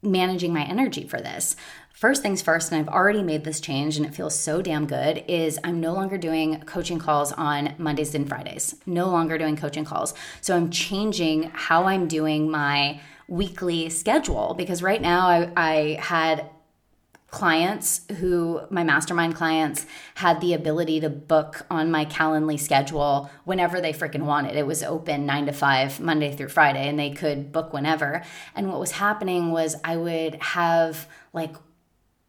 managing 0.01 0.53
my 0.53 0.63
energy 0.63 1.07
for 1.07 1.19
this 1.19 1.55
First 1.95 2.21
things 2.21 2.41
first, 2.41 2.73
and 2.73 2.81
I've 2.81 2.93
already 2.93 3.23
made 3.23 3.45
this 3.45 3.61
change 3.61 3.95
and 3.95 4.05
it 4.05 4.13
feels 4.13 4.37
so 4.37 4.61
damn 4.61 4.85
good, 4.85 5.23
is 5.29 5.57
I'm 5.63 5.79
no 5.79 5.93
longer 5.93 6.17
doing 6.17 6.59
coaching 6.65 6.99
calls 6.99 7.31
on 7.31 7.73
Mondays 7.77 8.13
and 8.13 8.27
Fridays. 8.27 8.75
No 8.85 9.09
longer 9.09 9.37
doing 9.37 9.55
coaching 9.55 9.85
calls. 9.85 10.13
So 10.41 10.57
I'm 10.57 10.69
changing 10.71 11.51
how 11.53 11.85
I'm 11.85 12.09
doing 12.09 12.51
my 12.51 12.99
weekly 13.29 13.89
schedule 13.89 14.55
because 14.57 14.83
right 14.83 15.01
now 15.01 15.25
I, 15.29 15.51
I 15.55 15.97
had 16.01 16.49
clients 17.35 17.99
who 18.19 18.61
my 18.69 18.81
mastermind 18.81 19.35
clients 19.35 19.85
had 20.15 20.39
the 20.39 20.53
ability 20.53 21.01
to 21.01 21.09
book 21.09 21.65
on 21.69 21.91
my 21.91 22.05
calendly 22.05 22.57
schedule 22.57 23.29
whenever 23.43 23.81
they 23.81 23.91
freaking 23.91 24.23
wanted. 24.23 24.55
It 24.55 24.65
was 24.65 24.81
open 24.81 25.25
9 25.25 25.47
to 25.47 25.51
5 25.51 25.99
monday 25.99 26.33
through 26.33 26.47
friday 26.47 26.87
and 26.87 26.97
they 26.97 27.09
could 27.09 27.51
book 27.51 27.73
whenever. 27.73 28.23
And 28.55 28.69
what 28.69 28.79
was 28.79 28.91
happening 28.91 29.51
was 29.51 29.75
i 29.83 29.97
would 29.97 30.35
have 30.35 31.09
like 31.33 31.57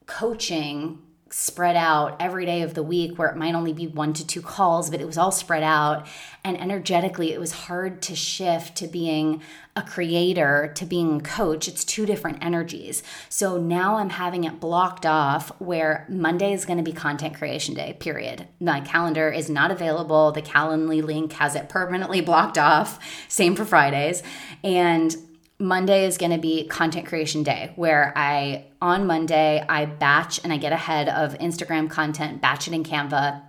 coaching 0.06 0.98
spread 1.30 1.76
out 1.76 2.16
every 2.20 2.46
day 2.46 2.62
of 2.62 2.74
the 2.74 2.82
week 2.82 3.18
where 3.18 3.28
it 3.28 3.36
might 3.36 3.54
only 3.54 3.72
be 3.72 3.86
one 3.86 4.12
to 4.12 4.26
two 4.26 4.40
calls, 4.40 4.90
but 4.90 5.00
it 5.00 5.06
was 5.06 5.18
all 5.18 5.32
spread 5.32 5.62
out. 5.62 6.06
And 6.44 6.60
energetically, 6.60 7.32
it 7.32 7.40
was 7.40 7.52
hard 7.52 8.00
to 8.02 8.14
shift 8.14 8.76
to 8.76 8.86
being 8.86 9.42
a 9.76 9.82
creator 9.82 10.72
to 10.74 10.86
being 10.86 11.18
a 11.18 11.22
coach. 11.22 11.68
It's 11.68 11.84
two 11.84 12.06
different 12.06 12.42
energies. 12.42 13.02
So 13.28 13.58
now 13.58 13.96
I'm 13.96 14.10
having 14.10 14.44
it 14.44 14.58
blocked 14.58 15.04
off 15.04 15.50
where 15.60 16.06
Monday 16.08 16.52
is 16.52 16.64
going 16.64 16.78
to 16.78 16.82
be 16.82 16.92
content 16.92 17.34
creation 17.34 17.74
day, 17.74 17.94
period. 18.00 18.48
My 18.58 18.80
calendar 18.80 19.30
is 19.30 19.50
not 19.50 19.70
available. 19.70 20.32
The 20.32 20.40
Calendly 20.40 21.02
link 21.02 21.34
has 21.34 21.54
it 21.54 21.68
permanently 21.68 22.20
blocked 22.22 22.56
off. 22.56 22.98
Same 23.28 23.54
for 23.54 23.66
Fridays. 23.66 24.22
And 24.64 25.14
Monday 25.58 26.04
is 26.04 26.18
going 26.18 26.32
to 26.32 26.38
be 26.38 26.66
content 26.66 27.06
creation 27.06 27.42
day 27.42 27.72
where 27.76 28.12
I, 28.14 28.66
on 28.82 29.06
Monday, 29.06 29.64
I 29.66 29.86
batch 29.86 30.40
and 30.44 30.52
I 30.52 30.58
get 30.58 30.72
ahead 30.72 31.08
of 31.08 31.38
Instagram 31.38 31.88
content, 31.88 32.42
batch 32.42 32.68
it 32.68 32.74
in 32.74 32.84
Canva, 32.84 33.42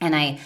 and 0.00 0.14
I 0.14 0.40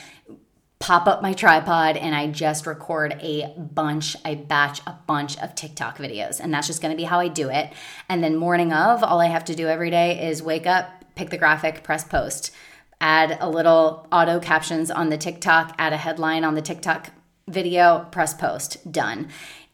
pop 0.78 1.08
up 1.08 1.20
my 1.20 1.32
tripod 1.32 1.96
and 1.96 2.14
I 2.14 2.28
just 2.28 2.66
record 2.66 3.18
a 3.20 3.52
bunch, 3.56 4.16
I 4.24 4.36
batch 4.36 4.80
a 4.86 4.96
bunch 5.06 5.36
of 5.38 5.56
TikTok 5.56 5.98
videos. 5.98 6.38
And 6.38 6.54
that's 6.54 6.68
just 6.68 6.80
going 6.80 6.92
to 6.92 6.96
be 6.96 7.04
how 7.04 7.18
I 7.18 7.26
do 7.26 7.48
it. 7.50 7.72
And 8.08 8.22
then 8.22 8.36
morning 8.36 8.72
of, 8.72 9.02
all 9.02 9.20
I 9.20 9.26
have 9.26 9.44
to 9.46 9.56
do 9.56 9.66
every 9.66 9.90
day 9.90 10.28
is 10.28 10.40
wake 10.40 10.66
up, 10.66 11.04
pick 11.16 11.30
the 11.30 11.36
graphic, 11.36 11.82
press 11.82 12.04
post, 12.04 12.54
add 13.00 13.38
a 13.40 13.50
little 13.50 14.06
auto 14.12 14.38
captions 14.38 14.88
on 14.88 15.08
the 15.08 15.18
TikTok, 15.18 15.74
add 15.78 15.92
a 15.92 15.96
headline 15.96 16.44
on 16.44 16.54
the 16.54 16.62
TikTok 16.62 17.10
video, 17.48 18.06
press 18.12 18.34
post, 18.34 18.92
done. 18.92 19.28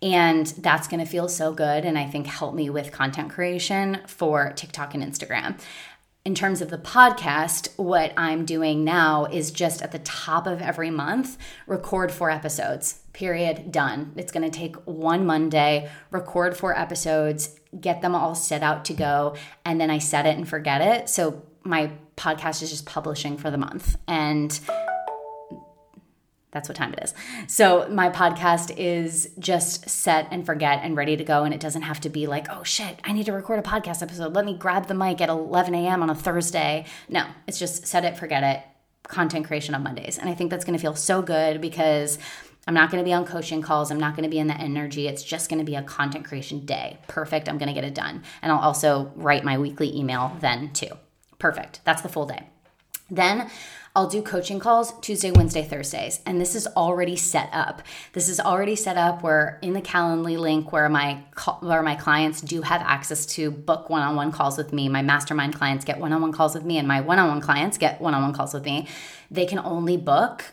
And 0.04 0.46
that's 0.46 0.86
going 0.86 1.00
to 1.00 1.10
feel 1.10 1.28
so 1.28 1.52
good 1.52 1.86
and 1.86 1.98
I 1.98 2.04
think 2.04 2.26
help 2.26 2.54
me 2.54 2.68
with 2.68 2.92
content 2.92 3.30
creation 3.30 4.02
for 4.06 4.52
TikTok 4.52 4.94
and 4.94 5.02
Instagram. 5.02 5.58
In 6.26 6.34
terms 6.34 6.60
of 6.60 6.68
the 6.70 6.78
podcast, 6.78 7.68
what 7.78 8.12
I'm 8.16 8.44
doing 8.44 8.84
now 8.84 9.24
is 9.24 9.50
just 9.50 9.80
at 9.80 9.92
the 9.92 9.98
top 10.00 10.46
of 10.46 10.60
every 10.60 10.90
month, 10.90 11.38
record 11.66 12.12
four 12.12 12.30
episodes, 12.30 13.00
period, 13.14 13.72
done. 13.72 14.12
It's 14.16 14.32
gonna 14.32 14.50
take 14.50 14.76
one 14.86 15.24
Monday, 15.24 15.90
record 16.10 16.56
four 16.56 16.78
episodes, 16.78 17.58
get 17.78 18.02
them 18.02 18.14
all 18.14 18.34
set 18.34 18.62
out 18.62 18.84
to 18.86 18.94
go, 18.94 19.36
and 19.64 19.80
then 19.80 19.90
I 19.90 19.98
set 19.98 20.26
it 20.26 20.36
and 20.36 20.48
forget 20.48 20.80
it. 20.80 21.08
So 21.08 21.42
my 21.62 21.90
podcast 22.16 22.62
is 22.62 22.70
just 22.70 22.86
publishing 22.86 23.36
for 23.36 23.50
the 23.50 23.58
month. 23.58 23.96
And 24.06 24.58
that's 26.54 26.68
what 26.68 26.76
time 26.76 26.94
it 26.94 27.00
is. 27.02 27.12
So 27.48 27.86
my 27.90 28.08
podcast 28.08 28.74
is 28.78 29.28
just 29.38 29.90
set 29.90 30.28
and 30.30 30.46
forget 30.46 30.80
and 30.82 30.96
ready 30.96 31.16
to 31.16 31.24
go. 31.24 31.42
And 31.42 31.52
it 31.52 31.60
doesn't 31.60 31.82
have 31.82 32.00
to 32.02 32.08
be 32.08 32.26
like, 32.26 32.46
oh 32.48 32.62
shit, 32.62 33.00
I 33.04 33.12
need 33.12 33.26
to 33.26 33.32
record 33.32 33.58
a 33.58 33.62
podcast 33.62 34.00
episode. 34.02 34.34
Let 34.34 34.46
me 34.46 34.56
grab 34.56 34.86
the 34.86 34.94
mic 34.94 35.20
at 35.20 35.28
11 35.28 35.74
a.m. 35.74 36.02
on 36.02 36.08
a 36.08 36.14
Thursday. 36.14 36.86
No, 37.08 37.26
it's 37.48 37.58
just 37.58 37.86
set 37.86 38.04
it, 38.04 38.16
forget 38.16 38.44
it, 38.44 38.62
content 39.08 39.46
creation 39.46 39.74
on 39.74 39.82
Mondays. 39.82 40.16
And 40.16 40.30
I 40.30 40.34
think 40.34 40.50
that's 40.50 40.64
going 40.64 40.78
to 40.78 40.80
feel 40.80 40.94
so 40.94 41.20
good 41.20 41.60
because 41.60 42.18
I'm 42.68 42.74
not 42.74 42.90
going 42.90 43.02
to 43.02 43.04
be 43.04 43.12
on 43.12 43.26
coaching 43.26 43.60
calls. 43.60 43.90
I'm 43.90 43.98
not 43.98 44.14
going 44.14 44.22
to 44.22 44.30
be 44.30 44.38
in 44.38 44.46
the 44.46 44.56
energy. 44.56 45.08
It's 45.08 45.24
just 45.24 45.50
going 45.50 45.58
to 45.58 45.64
be 45.64 45.74
a 45.74 45.82
content 45.82 46.24
creation 46.24 46.64
day. 46.64 46.98
Perfect. 47.08 47.48
I'm 47.48 47.58
going 47.58 47.68
to 47.68 47.74
get 47.74 47.84
it 47.84 47.94
done. 47.94 48.22
And 48.42 48.52
I'll 48.52 48.60
also 48.60 49.12
write 49.16 49.44
my 49.44 49.58
weekly 49.58 49.94
email 49.94 50.36
then 50.40 50.72
too. 50.72 50.90
Perfect. 51.40 51.80
That's 51.84 52.00
the 52.00 52.08
full 52.08 52.26
day. 52.26 52.44
Then 53.10 53.50
I'll 53.96 54.08
do 54.08 54.22
coaching 54.22 54.58
calls 54.58 54.92
Tuesday, 55.00 55.30
Wednesday, 55.30 55.62
Thursdays. 55.62 56.20
And 56.26 56.40
this 56.40 56.56
is 56.56 56.66
already 56.76 57.14
set 57.14 57.48
up. 57.52 57.80
This 58.12 58.28
is 58.28 58.40
already 58.40 58.74
set 58.74 58.96
up 58.96 59.22
where 59.22 59.60
in 59.62 59.72
the 59.72 59.80
Calendly 59.80 60.36
link 60.36 60.72
where 60.72 60.88
my 60.88 61.22
where 61.60 61.82
my 61.82 61.94
clients 61.94 62.40
do 62.40 62.62
have 62.62 62.80
access 62.82 63.24
to 63.26 63.52
book 63.52 63.88
one-on-one 63.88 64.32
calls 64.32 64.58
with 64.58 64.72
me. 64.72 64.88
My 64.88 65.02
mastermind 65.02 65.54
clients 65.54 65.84
get 65.84 66.00
one-on-one 66.00 66.32
calls 66.32 66.54
with 66.56 66.64
me 66.64 66.78
and 66.78 66.88
my 66.88 67.02
one-on-one 67.02 67.40
clients 67.40 67.78
get 67.78 68.00
one-on-one 68.00 68.32
calls 68.32 68.52
with 68.52 68.64
me. 68.64 68.88
They 69.30 69.46
can 69.46 69.60
only 69.60 69.96
book 69.96 70.44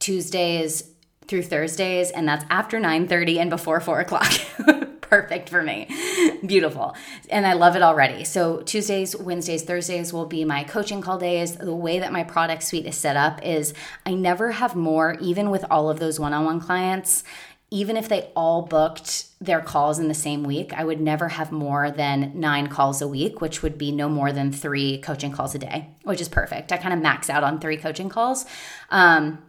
Tuesdays 0.00 0.90
through 1.28 1.44
Thursdays, 1.44 2.10
and 2.10 2.26
that's 2.26 2.44
after 2.50 2.80
9:30 2.80 3.38
and 3.38 3.50
before 3.50 3.80
4 3.80 4.00
o'clock. 4.00 4.32
perfect 5.10 5.48
for 5.48 5.60
me. 5.60 5.88
Beautiful. 6.46 6.94
And 7.28 7.44
I 7.46 7.54
love 7.54 7.74
it 7.74 7.82
already. 7.82 8.24
So 8.24 8.62
Tuesdays, 8.62 9.16
Wednesdays, 9.16 9.64
Thursdays 9.64 10.12
will 10.12 10.24
be 10.24 10.44
my 10.44 10.62
coaching 10.62 11.02
call 11.02 11.18
days. 11.18 11.56
The 11.56 11.74
way 11.74 11.98
that 11.98 12.12
my 12.12 12.22
product 12.22 12.62
suite 12.62 12.86
is 12.86 12.96
set 12.96 13.16
up 13.16 13.44
is 13.44 13.74
I 14.06 14.14
never 14.14 14.52
have 14.52 14.76
more, 14.76 15.16
even 15.20 15.50
with 15.50 15.64
all 15.68 15.90
of 15.90 15.98
those 15.98 16.20
one 16.20 16.32
on 16.32 16.44
one 16.44 16.60
clients. 16.60 17.24
Even 17.72 17.96
if 17.96 18.08
they 18.08 18.30
all 18.34 18.62
booked 18.62 19.26
their 19.40 19.60
calls 19.60 19.98
in 19.98 20.08
the 20.08 20.14
same 20.14 20.42
week, 20.44 20.72
I 20.72 20.84
would 20.84 21.00
never 21.00 21.28
have 21.28 21.52
more 21.52 21.90
than 21.90 22.32
nine 22.38 22.68
calls 22.68 23.02
a 23.02 23.08
week, 23.08 23.40
which 23.40 23.62
would 23.62 23.78
be 23.78 23.92
no 23.92 24.08
more 24.08 24.32
than 24.32 24.52
three 24.52 24.98
coaching 24.98 25.32
calls 25.32 25.54
a 25.54 25.58
day, 25.58 25.88
which 26.04 26.20
is 26.20 26.28
perfect. 26.28 26.72
I 26.72 26.78
kind 26.78 26.94
of 26.94 27.00
max 27.00 27.30
out 27.30 27.44
on 27.44 27.60
three 27.60 27.76
coaching 27.76 28.08
calls. 28.08 28.44
Um, 28.90 29.42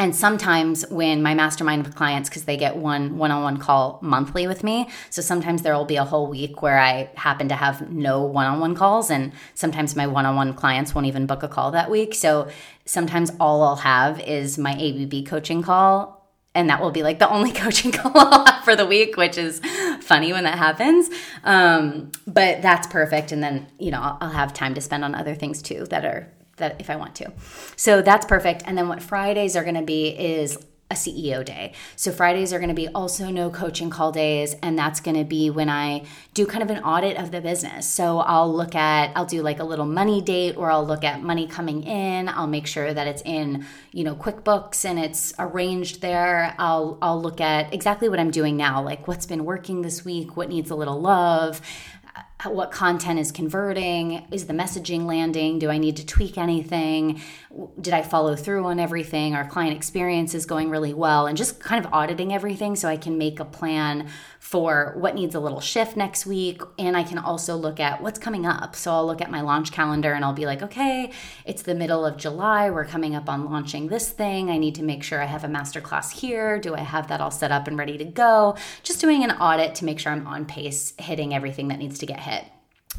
and 0.00 0.16
sometimes 0.16 0.88
when 0.88 1.22
my 1.22 1.34
mastermind 1.34 1.86
of 1.86 1.94
clients 1.94 2.28
because 2.28 2.44
they 2.44 2.56
get 2.56 2.74
one 2.76 3.18
one-on-one 3.18 3.58
call 3.58 4.00
monthly 4.02 4.46
with 4.48 4.64
me 4.64 4.88
so 5.10 5.22
sometimes 5.22 5.62
there 5.62 5.74
will 5.74 5.84
be 5.84 5.96
a 5.96 6.04
whole 6.04 6.26
week 6.26 6.62
where 6.62 6.78
i 6.78 7.08
happen 7.14 7.48
to 7.48 7.54
have 7.54 7.92
no 7.92 8.22
one-on-one 8.22 8.74
calls 8.74 9.10
and 9.10 9.32
sometimes 9.54 9.94
my 9.94 10.06
one-on-one 10.06 10.54
clients 10.54 10.94
won't 10.94 11.06
even 11.06 11.26
book 11.26 11.42
a 11.44 11.48
call 11.48 11.70
that 11.70 11.90
week 11.90 12.14
so 12.14 12.48
sometimes 12.84 13.30
all 13.38 13.62
i'll 13.62 13.76
have 13.76 14.18
is 14.20 14.58
my 14.58 14.72
abb 14.72 15.26
coaching 15.26 15.62
call 15.62 16.16
and 16.54 16.68
that 16.68 16.80
will 16.80 16.90
be 16.90 17.02
like 17.02 17.18
the 17.18 17.30
only 17.30 17.52
coaching 17.62 17.92
call 17.92 18.44
for 18.64 18.74
the 18.74 18.84
week, 18.84 19.16
which 19.16 19.38
is 19.38 19.60
funny 20.00 20.32
when 20.32 20.42
that 20.42 20.58
happens. 20.58 21.08
Um, 21.44 22.10
but 22.26 22.60
that's 22.60 22.88
perfect. 22.88 23.30
And 23.30 23.40
then, 23.40 23.68
you 23.78 23.92
know, 23.92 24.18
I'll 24.20 24.30
have 24.30 24.52
time 24.52 24.74
to 24.74 24.80
spend 24.80 25.04
on 25.04 25.14
other 25.14 25.36
things 25.36 25.62
too 25.62 25.86
that 25.90 26.04
are 26.04 26.28
that 26.60 26.80
if 26.80 26.88
I 26.88 26.96
want 26.96 27.14
to. 27.16 27.32
So 27.76 28.00
that's 28.02 28.24
perfect. 28.26 28.62
And 28.66 28.78
then 28.78 28.88
what 28.88 29.02
Fridays 29.02 29.56
are 29.56 29.62
going 29.62 29.74
to 29.74 29.82
be 29.82 30.08
is 30.08 30.58
a 30.90 30.94
CEO 30.94 31.44
day. 31.44 31.72
So 31.94 32.10
Fridays 32.10 32.52
are 32.52 32.58
going 32.58 32.68
to 32.68 32.74
be 32.74 32.88
also 32.88 33.30
no 33.30 33.48
coaching 33.48 33.90
call 33.90 34.10
days 34.10 34.56
and 34.60 34.76
that's 34.76 35.00
going 35.00 35.16
to 35.16 35.24
be 35.24 35.48
when 35.48 35.68
I 35.68 36.04
do 36.34 36.46
kind 36.46 36.64
of 36.64 36.70
an 36.70 36.82
audit 36.82 37.16
of 37.16 37.30
the 37.30 37.40
business. 37.40 37.88
So 37.88 38.18
I'll 38.18 38.52
look 38.52 38.74
at 38.74 39.12
I'll 39.14 39.24
do 39.24 39.40
like 39.42 39.60
a 39.60 39.64
little 39.64 39.86
money 39.86 40.20
date 40.20 40.56
or 40.56 40.70
I'll 40.70 40.84
look 40.84 41.04
at 41.04 41.22
money 41.22 41.46
coming 41.46 41.84
in. 41.84 42.28
I'll 42.28 42.48
make 42.48 42.66
sure 42.66 42.92
that 42.92 43.06
it's 43.06 43.22
in, 43.22 43.64
you 43.92 44.02
know, 44.02 44.16
QuickBooks 44.16 44.84
and 44.84 44.98
it's 44.98 45.32
arranged 45.38 46.00
there. 46.00 46.56
I'll 46.58 46.98
I'll 47.00 47.22
look 47.22 47.40
at 47.40 47.72
exactly 47.72 48.08
what 48.08 48.18
I'm 48.18 48.32
doing 48.32 48.56
now, 48.56 48.82
like 48.82 49.06
what's 49.06 49.26
been 49.26 49.44
working 49.44 49.82
this 49.82 50.04
week, 50.04 50.36
what 50.36 50.48
needs 50.48 50.70
a 50.70 50.74
little 50.74 51.00
love 51.00 51.60
what 52.44 52.70
content 52.70 53.18
is 53.18 53.30
converting 53.30 54.26
is 54.30 54.46
the 54.46 54.52
messaging 54.52 55.04
landing 55.04 55.58
do 55.58 55.68
i 55.68 55.76
need 55.76 55.96
to 55.96 56.06
tweak 56.06 56.38
anything 56.38 57.20
did 57.80 57.92
i 57.92 58.00
follow 58.00 58.34
through 58.34 58.64
on 58.64 58.78
everything 58.78 59.34
our 59.34 59.46
client 59.46 59.76
experience 59.76 60.34
is 60.34 60.46
going 60.46 60.70
really 60.70 60.94
well 60.94 61.26
and 61.26 61.36
just 61.36 61.60
kind 61.60 61.84
of 61.84 61.92
auditing 61.92 62.32
everything 62.32 62.74
so 62.74 62.88
i 62.88 62.96
can 62.96 63.18
make 63.18 63.40
a 63.40 63.44
plan 63.44 64.08
for 64.38 64.94
what 64.96 65.14
needs 65.14 65.34
a 65.34 65.40
little 65.40 65.60
shift 65.60 65.96
next 65.96 66.24
week 66.24 66.62
and 66.78 66.96
i 66.96 67.02
can 67.02 67.18
also 67.18 67.56
look 67.56 67.78
at 67.78 68.00
what's 68.02 68.18
coming 68.18 68.46
up. 68.46 68.74
So 68.74 68.92
i'll 68.92 69.06
look 69.06 69.20
at 69.20 69.30
my 69.30 69.42
launch 69.42 69.70
calendar 69.70 70.14
and 70.14 70.24
i'll 70.24 70.32
be 70.32 70.46
like 70.46 70.62
okay 70.62 71.12
it's 71.44 71.62
the 71.62 71.74
middle 71.74 72.06
of 72.06 72.16
july 72.16 72.70
we're 72.70 72.86
coming 72.86 73.14
up 73.14 73.28
on 73.28 73.44
launching 73.44 73.88
this 73.88 74.08
thing 74.08 74.50
i 74.50 74.56
need 74.56 74.74
to 74.76 74.82
make 74.82 75.02
sure 75.02 75.20
i 75.20 75.26
have 75.26 75.44
a 75.44 75.48
masterclass 75.48 76.12
here 76.12 76.58
do 76.58 76.74
i 76.74 76.80
have 76.80 77.08
that 77.08 77.20
all 77.20 77.30
set 77.30 77.52
up 77.52 77.68
and 77.68 77.78
ready 77.78 77.98
to 77.98 78.04
go? 78.04 78.56
Just 78.82 79.00
doing 79.00 79.24
an 79.24 79.32
audit 79.32 79.74
to 79.76 79.84
make 79.84 79.98
sure 79.98 80.12
i'm 80.12 80.26
on 80.26 80.46
pace 80.46 80.94
hitting 80.98 81.34
everything 81.34 81.68
that 81.68 81.78
needs 81.78 81.98
to 81.98 82.06
get 82.06 82.20
hit 82.20 82.29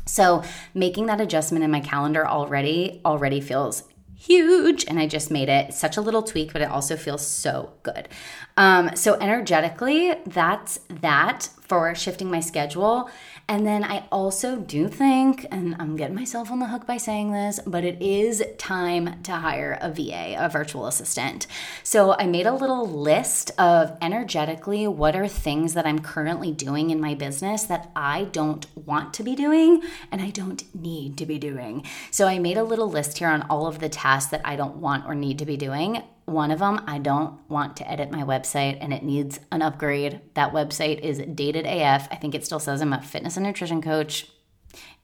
so 0.06 0.44
making 0.74 1.06
that 1.08 1.22
adjustment 1.22 1.64
in 1.64 1.72
my 1.72 1.80
calendar 1.80 2.28
already 2.28 3.02
already 3.06 3.42
feels 3.42 3.84
huge 4.22 4.86
and 4.88 5.00
I 5.00 5.08
just 5.08 5.32
made 5.32 5.50
it 5.50 5.74
such 5.74 5.98
a 5.98 6.02
little 6.02 6.22
tweak, 6.22 6.54
but 6.54 6.62
it 6.62 6.70
also 6.70 6.96
feels 6.96 7.26
so 7.26 7.74
good. 7.82 8.08
Um, 8.56 8.96
so 8.96 9.16
energetically, 9.16 10.14
that's 10.28 10.80
that 11.02 11.50
for 11.72 11.96
shifting 11.96 12.30
my 12.30 12.42
schedule. 12.42 13.10
And 13.48 13.66
then 13.66 13.82
I 13.82 14.04
also 14.12 14.58
do 14.58 14.90
think, 14.90 15.46
and 15.52 15.74
I'm 15.80 15.96
getting 15.96 16.18
myself 16.18 16.52
on 16.52 16.60
the 16.60 16.68
hook 16.68 16.86
by 16.86 16.98
saying 16.98 17.32
this, 17.32 17.62
but 17.66 17.86
it 17.86 18.02
is 18.02 18.44
time 18.58 19.24
to 19.24 19.32
hire 19.32 19.80
a 19.80 19.90
VA, 19.90 20.36
a 20.38 20.50
virtual 20.50 20.86
assistant. 20.86 21.48
So 21.82 22.14
I 22.20 22.28
made 22.28 22.46
a 22.46 22.54
little 22.54 22.86
list 22.86 23.52
of 23.58 23.98
energetically 24.02 24.86
what 24.86 25.16
are 25.16 25.30
things 25.30 25.74
that 25.76 25.86
I'm 25.86 26.00
currently 26.00 26.52
doing 26.52 26.90
in 26.90 27.00
my 27.00 27.16
business 27.16 27.64
that 27.64 27.90
I 27.96 28.26
don't 28.26 28.66
want 28.76 29.14
to 29.14 29.24
be 29.24 29.34
doing 29.34 29.82
and 30.12 30.22
I 30.22 30.30
don't 30.30 30.64
need 30.76 31.18
to 31.20 31.26
be 31.26 31.40
doing. 31.40 31.86
So 32.12 32.28
I 32.28 32.38
made 32.38 32.58
a 32.58 32.66
little 32.66 32.90
list 32.90 33.20
here 33.20 33.30
on 33.30 33.44
all 33.44 33.66
of 33.66 33.80
the 33.80 33.88
tasks 33.88 34.32
that 34.32 34.42
I 34.44 34.58
don't 34.58 34.76
want 34.76 35.06
or 35.06 35.16
need 35.16 35.40
to 35.40 35.46
be 35.46 35.56
doing. 35.56 36.04
One 36.32 36.52
of 36.52 36.60
them, 36.60 36.82
I 36.88 36.98
don't 36.98 37.38
want 37.50 37.76
to 37.78 37.92
edit 37.92 38.10
my 38.10 38.24
website 38.24 38.78
and 38.80 38.94
it 38.94 39.04
needs 39.04 39.40
an 39.52 39.62
upgrade. 39.62 40.22
That 40.36 40.54
website 40.54 41.00
is 41.00 41.20
dated 41.20 41.66
AF. 41.66 42.08
I 42.10 42.16
think 42.16 42.34
it 42.34 42.46
still 42.46 42.60
says 42.60 42.82
I'm 42.82 42.94
a 42.94 43.02
fitness 43.02 43.38
and 43.38 43.46
nutrition 43.46 43.82
coach. 43.82 44.28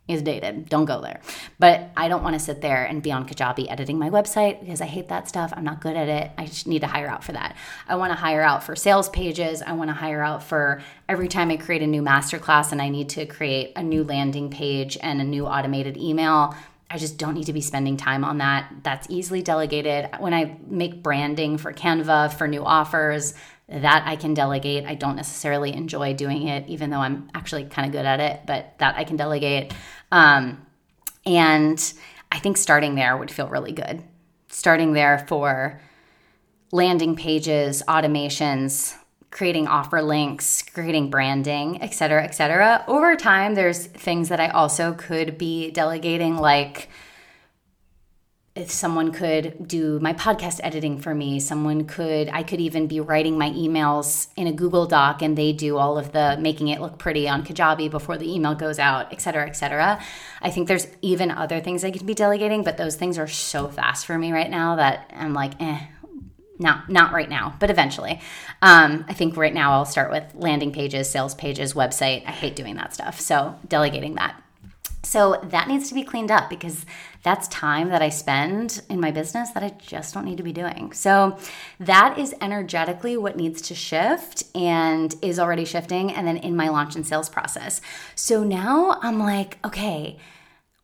Is 0.07 0.22
dated. 0.22 0.69
Don't 0.69 0.86
go 0.86 1.01
there. 1.01 1.19
But 1.60 1.89
I 1.98 2.07
don't 2.07 2.24
want 2.24 2.36
to 2.36 2.39
sit 2.39 2.62
there 2.62 2.86
and 2.86 3.03
be 3.03 3.12
on 3.12 3.27
Kajabi 3.27 3.69
editing 3.69 4.00
my 4.00 4.10
website 4.10 4.62
because 4.62 4.79
I 4.79 4.86
hate 4.86 5.10
that 5.10 5.27
stuff. 5.27 5.51
I'm 5.53 5.65
not 5.65 5.81
good 5.81 5.98
at 5.98 6.07
it. 6.07 6.31
I 6.38 6.46
just 6.46 6.65
need 6.65 6.79
to 6.79 6.88
hire 6.88 7.10
out 7.10 7.25
for 7.25 7.34
that. 7.34 7.57
I 7.89 7.98
want 7.98 8.12
to 8.12 8.15
hire 8.15 8.41
out 8.41 8.63
for 8.63 8.74
sales 8.74 9.10
pages. 9.10 9.62
I 9.62 9.74
want 9.74 9.89
to 9.89 9.93
hire 9.93 10.22
out 10.22 10.43
for 10.43 10.81
every 11.10 11.27
time 11.27 11.51
I 11.51 11.57
create 11.57 11.81
a 11.81 11.88
new 11.88 12.01
masterclass 12.01 12.72
and 12.72 12.81
I 12.81 12.88
need 12.88 13.10
to 13.10 13.25
create 13.25 13.74
a 13.75 13.84
new 13.84 14.05
landing 14.05 14.50
page 14.50 14.98
and 15.01 15.19
a 15.19 15.25
new 15.25 15.46
automated 15.46 15.98
email. 15.98 16.55
I 16.89 16.98
just 16.98 17.17
don't 17.17 17.34
need 17.34 17.46
to 17.46 17.53
be 17.53 17.62
spending 17.62 17.98
time 17.98 18.24
on 18.24 18.38
that. 18.38 18.72
That's 18.84 19.08
easily 19.10 19.41
delegated. 19.41 20.10
When 20.20 20.34
I 20.34 20.58
make 20.67 21.03
branding 21.03 21.58
for 21.58 21.74
Canva 21.74 22.34
for 22.34 22.48
new 22.48 22.63
offers, 22.63 23.34
that 23.70 24.03
I 24.06 24.15
can 24.15 24.34
delegate. 24.34 24.86
I 24.86 24.96
don't 24.96 25.17
necessarily 25.17 25.74
enjoy 25.74 26.13
doing 26.13 26.48
it, 26.48 26.67
even 26.70 26.89
though 26.89 27.00
I'm 27.00 27.29
actually 27.36 27.65
kind 27.65 27.86
of 27.86 27.91
good 27.91 28.06
at 28.06 28.22
it, 28.22 28.41
but 28.46 28.77
that 28.77 28.96
I 28.96 29.03
can 29.03 29.17
delegate. 29.17 29.74
Um, 30.12 30.65
and 31.25 31.94
I 32.32 32.39
think 32.39 32.56
starting 32.56 32.96
there 32.96 33.17
would 33.17 33.29
feel 33.32 33.50
really 33.50 33.74
good. 33.74 34.03
Starting 34.48 34.94
there 34.94 35.25
for 35.27 35.82
landing 36.72 37.17
pages, 37.17 37.84
automations, 37.88 38.96
creating 39.38 39.67
offer 39.67 40.01
links, 40.01 40.63
creating 40.63 41.12
branding, 41.12 41.79
et 41.84 41.94
cetera, 41.94 42.24
et 42.24 42.34
cetera. 42.34 42.84
Over 42.88 43.15
time, 43.15 43.53
there's 43.53 43.86
things 43.86 44.29
that 44.29 44.39
I 44.39 44.48
also 44.48 44.96
could 44.96 45.38
be 45.38 45.70
delegating, 45.70 46.38
like 46.38 46.89
if 48.56 48.72
someone 48.72 49.12
could 49.12 49.67
do 49.67 50.00
my 50.00 50.13
podcast 50.13 50.60
editing 50.63 50.98
for 50.98 51.13
me, 51.13 51.39
someone 51.39 51.86
could, 51.86 52.27
I 52.29 52.41
could 52.41 52.60
even 52.60 52.88
be 52.88 53.00
writing 53.00 53.38
my 53.38 53.51
emails 53.51 54.29
in 54.36 54.48
a 54.48 54.51
Google 54.51 54.88
Doc 54.88 55.22
and 55.22 55.38
they 55.38 55.53
do 55.53 55.77
all 55.77 56.00
of 56.00 56.12
the 56.13 56.38
making 56.39 56.70
it 56.70 56.82
look 56.82 56.98
pretty 56.98 57.29
on 57.29 57.46
Kajabi 57.46 57.91
before 57.91 58.17
the 58.17 58.34
email 58.34 58.56
goes 58.56 58.79
out, 58.79 59.13
et 59.13 59.22
cetera, 59.22 59.46
et 59.46 59.56
cetera. 59.56 60.01
I 60.41 60.50
think 60.50 60.67
there's 60.67 60.88
even 61.03 61.29
other 61.29 61.60
things 61.60 61.84
I 61.84 61.91
could 61.91 62.08
be 62.08 62.15
delegating, 62.15 62.63
but 62.63 62.77
those 62.77 62.96
things 62.96 63.20
are 63.20 63.27
so 63.27 63.67
fast 63.67 64.08
for 64.08 64.17
me 64.17 64.32
right 64.32 64.50
now 64.50 64.77
that 64.77 65.12
I'm 65.15 65.36
like, 65.36 65.53
eh, 65.62 65.79
not 66.60 66.90
not 66.90 67.14
right 67.14 67.30
now, 67.30 67.56
but 67.60 67.70
eventually. 67.70 68.22
Um, 68.62 69.06
I 69.08 69.14
think 69.14 69.38
right 69.38 69.54
now 69.54 69.74
I'll 69.74 69.86
start 69.86 70.12
with 70.12 70.24
landing 70.36 70.72
pages, 70.72 71.10
sales 71.10 71.36
pages, 71.36 71.74
website. 71.74 72.26
I 72.26 72.32
hate 72.32 72.56
doing 72.56 72.76
that 72.76 72.94
stuff, 72.94 73.20
so 73.20 73.58
delegating 73.68 74.16
that. 74.16 74.42
So 75.04 75.40
that 75.42 75.70
needs 75.70 75.88
to 75.88 75.96
be 75.96 76.04
cleaned 76.04 76.32
up 76.32 76.50
because 76.50 76.86
that's 77.24 77.48
time 77.48 77.90
that 77.90 78.02
I 78.02 78.10
spend 78.10 78.82
in 78.90 79.00
my 79.00 79.10
business 79.12 79.52
that 79.52 79.64
I 79.64 79.70
just 79.78 80.14
don't 80.14 80.26
need 80.26 80.38
to 80.38 80.44
be 80.44 80.52
doing. 80.52 80.92
So 80.92 81.38
that 81.80 82.18
is 82.18 82.36
energetically 82.42 83.16
what 83.16 83.38
needs 83.38 83.62
to 83.64 83.76
shift 83.76 84.44
and 84.54 85.16
is 85.22 85.40
already 85.40 85.66
shifting, 85.66 86.12
and 86.12 86.28
then 86.28 86.38
in 86.38 86.56
my 86.56 86.68
launch 86.70 86.96
and 86.96 87.08
sales 87.08 87.30
process. 87.30 87.80
So 88.16 88.44
now 88.44 89.00
I'm 89.02 89.20
like, 89.20 89.60
okay 89.66 90.18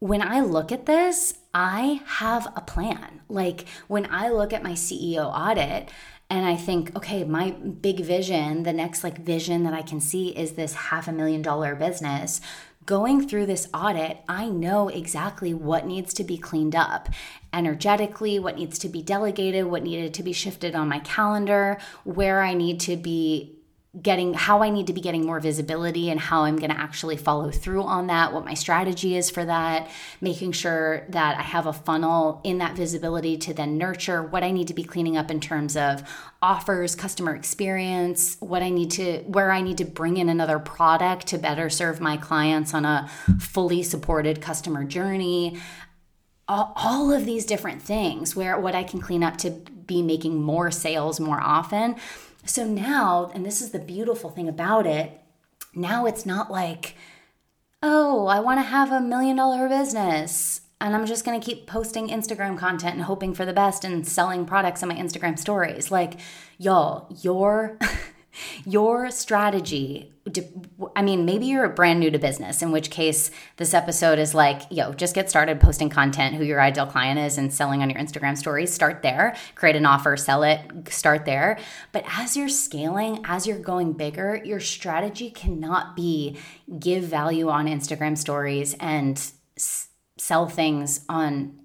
when 0.03 0.21
I 0.21 0.41
look 0.41 0.73
at 0.73 0.85
this, 0.85 1.33
I 1.53 2.01
have 2.05 2.51
a 2.57 2.61
plan. 2.61 3.21
Like 3.29 3.63
when 3.87 4.05
I 4.11 4.27
look 4.27 4.51
at 4.51 4.61
my 4.61 4.73
CEO 4.73 5.33
audit, 5.33 5.89
and 6.29 6.45
I 6.45 6.57
think, 6.57 6.93
okay, 6.93 7.23
my 7.23 7.51
big 7.51 8.01
vision, 8.01 8.63
the 8.63 8.73
next 8.73 9.05
like 9.05 9.19
vision 9.19 9.63
that 9.63 9.73
I 9.73 9.81
can 9.81 10.01
see 10.01 10.37
is 10.37 10.53
this 10.53 10.73
half 10.73 11.07
a 11.07 11.13
million 11.13 11.41
dollar 11.41 11.73
business. 11.73 12.41
Going 12.85 13.29
through 13.29 13.45
this 13.45 13.69
audit, 13.73 14.17
I 14.27 14.49
know 14.49 14.89
exactly 14.89 15.53
what 15.53 15.87
needs 15.87 16.13
to 16.15 16.25
be 16.25 16.37
cleaned 16.37 16.75
up 16.75 17.07
energetically, 17.53 18.39
what 18.39 18.57
needs 18.57 18.77
to 18.79 18.89
be 18.89 19.01
delegated, 19.01 19.67
what 19.67 19.83
needed 19.83 20.13
to 20.15 20.23
be 20.23 20.33
shifted 20.33 20.75
on 20.75 20.89
my 20.89 20.99
calendar, 20.99 21.77
where 22.03 22.41
I 22.41 22.55
need 22.55 22.81
to 22.81 22.97
be 22.97 23.62
getting 24.01 24.33
how 24.33 24.63
I 24.63 24.71
need 24.71 24.87
to 24.87 24.93
be 24.93 25.01
getting 25.01 25.23
more 25.23 25.39
visibility 25.39 26.09
and 26.09 26.19
how 26.19 26.45
I'm 26.45 26.55
going 26.55 26.71
to 26.71 26.79
actually 26.79 27.15
follow 27.15 27.51
through 27.51 27.83
on 27.83 28.07
that, 28.07 28.33
what 28.33 28.43
my 28.43 28.55
strategy 28.55 29.15
is 29.15 29.29
for 29.29 29.45
that, 29.45 29.87
making 30.19 30.53
sure 30.53 31.05
that 31.09 31.37
I 31.37 31.43
have 31.43 31.67
a 31.67 31.73
funnel 31.73 32.41
in 32.43 32.57
that 32.57 32.75
visibility 32.75 33.37
to 33.37 33.53
then 33.53 33.77
nurture 33.77 34.23
what 34.23 34.43
I 34.43 34.49
need 34.49 34.67
to 34.69 34.73
be 34.73 34.83
cleaning 34.83 35.15
up 35.15 35.29
in 35.29 35.39
terms 35.39 35.77
of 35.77 36.01
offers, 36.41 36.95
customer 36.95 37.35
experience, 37.35 38.35
what 38.39 38.63
I 38.63 38.69
need 38.69 38.89
to 38.91 39.19
where 39.27 39.51
I 39.51 39.61
need 39.61 39.77
to 39.77 39.85
bring 39.85 40.17
in 40.17 40.27
another 40.27 40.57
product 40.57 41.27
to 41.27 41.37
better 41.37 41.69
serve 41.69 42.01
my 42.01 42.17
clients 42.17 42.73
on 42.73 42.85
a 42.85 43.07
fully 43.39 43.83
supported 43.83 44.41
customer 44.41 44.83
journey. 44.83 45.59
All, 46.47 47.11
of 47.11 47.25
these 47.25 47.45
different 47.45 47.81
things 47.81 48.35
where 48.35 48.59
what 48.59 48.75
I 48.75 48.83
can 48.83 48.99
clean 48.99 49.23
up 49.23 49.37
to 49.37 49.51
be 49.51 50.01
making 50.01 50.41
more 50.41 50.71
sales 50.71 51.19
more 51.19 51.39
often 51.39 51.95
so 52.45 52.65
now, 52.65 53.31
and 53.33 53.45
this 53.45 53.61
is 53.61 53.71
the 53.71 53.79
beautiful 53.79 54.29
thing 54.29 54.47
about 54.47 54.85
it, 54.85 55.21
now 55.73 56.05
it's 56.05 56.25
not 56.25 56.51
like, 56.51 56.95
oh, 57.81 58.27
I 58.27 58.39
want 58.39 58.59
to 58.59 58.63
have 58.63 58.91
a 58.91 59.01
million 59.01 59.37
dollar 59.37 59.67
business 59.67 60.61
and 60.83 60.95
I'm 60.95 61.05
just 61.05 61.23
going 61.23 61.39
to 61.39 61.45
keep 61.45 61.65
posting 61.65 62.09
Instagram 62.09 62.57
content 62.57 62.95
and 62.95 63.03
hoping 63.03 63.33
for 63.33 63.45
the 63.45 63.53
best 63.53 63.85
and 63.85 64.05
selling 64.05 64.45
products 64.45 64.83
on 64.83 64.89
my 64.89 64.95
Instagram 64.95 65.39
stories. 65.39 65.91
Like, 65.91 66.19
y'all, 66.57 67.07
your 67.21 67.77
your 68.65 69.11
strategy 69.11 70.11
i 70.95 71.01
mean 71.01 71.25
maybe 71.25 71.45
you're 71.45 71.67
brand 71.69 71.99
new 71.99 72.09
to 72.09 72.17
business 72.17 72.61
in 72.61 72.71
which 72.71 72.89
case 72.89 73.29
this 73.57 73.73
episode 73.73 74.17
is 74.17 74.33
like 74.33 74.61
yo 74.69 74.93
just 74.93 75.13
get 75.13 75.29
started 75.29 75.59
posting 75.59 75.89
content 75.89 76.35
who 76.35 76.43
your 76.43 76.61
ideal 76.61 76.85
client 76.85 77.19
is 77.19 77.37
and 77.37 77.53
selling 77.53 77.81
on 77.81 77.89
your 77.89 77.99
instagram 77.99 78.37
stories 78.37 78.73
start 78.73 79.01
there 79.01 79.35
create 79.55 79.75
an 79.75 79.85
offer 79.85 80.15
sell 80.15 80.43
it 80.43 80.59
start 80.89 81.25
there 81.25 81.59
but 81.91 82.03
as 82.17 82.37
you're 82.37 82.49
scaling 82.49 83.19
as 83.25 83.45
you're 83.45 83.59
going 83.59 83.93
bigger 83.93 84.41
your 84.45 84.59
strategy 84.59 85.29
cannot 85.29 85.95
be 85.95 86.37
give 86.79 87.03
value 87.03 87.49
on 87.49 87.67
instagram 87.67 88.17
stories 88.17 88.75
and 88.79 89.17
s- 89.57 89.89
sell 90.17 90.47
things 90.47 91.01
on 91.09 91.59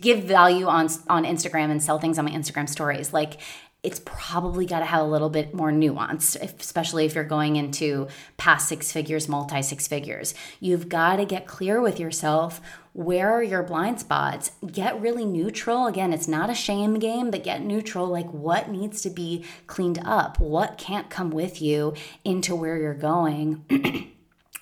give 0.00 0.24
value 0.24 0.66
on 0.66 0.88
on 1.08 1.24
Instagram 1.24 1.70
and 1.70 1.82
sell 1.82 1.98
things 1.98 2.18
on 2.18 2.24
my 2.24 2.30
Instagram 2.30 2.68
stories. 2.68 3.12
Like 3.12 3.40
it's 3.82 4.00
probably 4.04 4.64
got 4.64 4.78
to 4.78 4.84
have 4.84 5.02
a 5.02 5.08
little 5.08 5.30
bit 5.30 5.54
more 5.54 5.72
nuance, 5.72 6.36
especially 6.36 7.04
if 7.04 7.14
you're 7.16 7.24
going 7.24 7.56
into 7.56 8.06
past 8.36 8.68
six 8.68 8.92
figures, 8.92 9.28
multi 9.28 9.60
six 9.60 9.88
figures. 9.88 10.34
You've 10.60 10.88
got 10.88 11.16
to 11.16 11.24
get 11.24 11.46
clear 11.46 11.80
with 11.80 11.98
yourself 11.98 12.60
where 12.92 13.32
are 13.32 13.42
your 13.42 13.62
blind 13.62 14.00
spots? 14.00 14.52
Get 14.70 15.00
really 15.00 15.24
neutral. 15.24 15.86
Again, 15.86 16.12
it's 16.12 16.28
not 16.28 16.50
a 16.50 16.54
shame 16.54 16.98
game, 16.98 17.30
but 17.30 17.42
get 17.42 17.62
neutral. 17.62 18.06
Like 18.06 18.30
what 18.30 18.68
needs 18.68 19.00
to 19.02 19.10
be 19.10 19.46
cleaned 19.66 19.98
up? 20.04 20.38
What 20.38 20.76
can't 20.76 21.08
come 21.08 21.30
with 21.30 21.62
you 21.62 21.94
into 22.22 22.54
where 22.54 22.76
you're 22.76 22.94
going? 22.94 23.64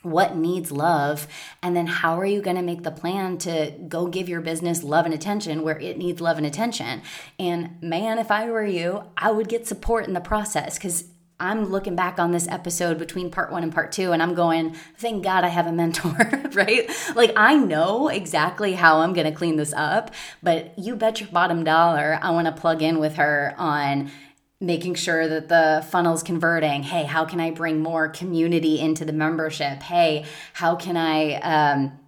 what 0.03 0.37
needs 0.37 0.71
love 0.71 1.27
and 1.63 1.77
then 1.77 1.87
how 1.87 2.19
are 2.19 2.27
you 2.27 2.41
going 2.41 2.57
to 2.57 2.63
make 2.63 2.83
the 2.83 2.91
plan 2.91 3.37
to 3.39 3.73
go 3.89 4.07
give 4.07 4.29
your 4.29 4.41
business 4.41 4.83
love 4.83 5.05
and 5.05 5.15
attention 5.15 5.63
where 5.63 5.79
it 5.79 5.99
needs 5.99 6.21
love 6.21 6.39
and 6.39 6.47
attention? 6.47 7.03
And 7.39 7.81
man 7.81 8.19
if 8.19 8.31
i 8.31 8.51
were 8.51 8.65
you 8.65 9.03
i 9.17 9.31
would 9.31 9.49
get 9.49 9.67
support 9.67 10.07
in 10.07 10.15
the 10.15 10.21
process 10.21 10.79
because 10.79 11.05
i'm 11.39 11.67
looking 11.67 11.97
back 11.97 12.19
on 12.19 12.31
this 12.31 12.47
episode 12.49 12.99
between 12.99 13.31
part 13.31 13.51
one 13.51 13.63
and 13.63 13.73
part 13.73 13.93
two 13.93 14.13
and 14.13 14.23
i'm 14.23 14.35
going 14.35 14.75
thank 14.97 15.25
god 15.25 15.45
i 15.45 15.49
have 15.49 15.67
a 15.67 15.73
mentor 15.73 16.15
right? 16.53 16.91
Like 17.15 17.33
i 17.37 17.57
know 17.57 18.09
exactly 18.09 18.73
how 18.73 19.01
i'm 19.01 19.13
going 19.13 19.27
to 19.27 19.37
clean 19.37 19.57
this 19.57 19.73
up 19.73 20.13
but 20.43 20.79
you 20.79 20.97
bet 20.97 21.21
your 21.21 21.31
bottom 21.31 21.65
dollar 21.65 22.19
i 22.23 22.31
want 22.31 22.47
to 22.47 22.53
plug 22.53 22.83
in 22.83 22.99
with 22.99 23.17
her 23.17 23.55
on 23.59 24.11
making 24.61 24.95
sure 24.95 25.27
that 25.27 25.49
the 25.49 25.85
funnel's 25.91 26.23
converting. 26.23 26.83
Hey, 26.83 27.05
how 27.05 27.25
can 27.25 27.41
I 27.41 27.51
bring 27.51 27.83
more 27.83 28.09
community 28.09 28.79
into 28.79 29.05
the 29.05 29.13
membership? 29.13 29.83
Hey, 29.83 30.27
how 30.53 30.77
can 30.77 30.97
I 30.97 31.35
um, 31.37 31.99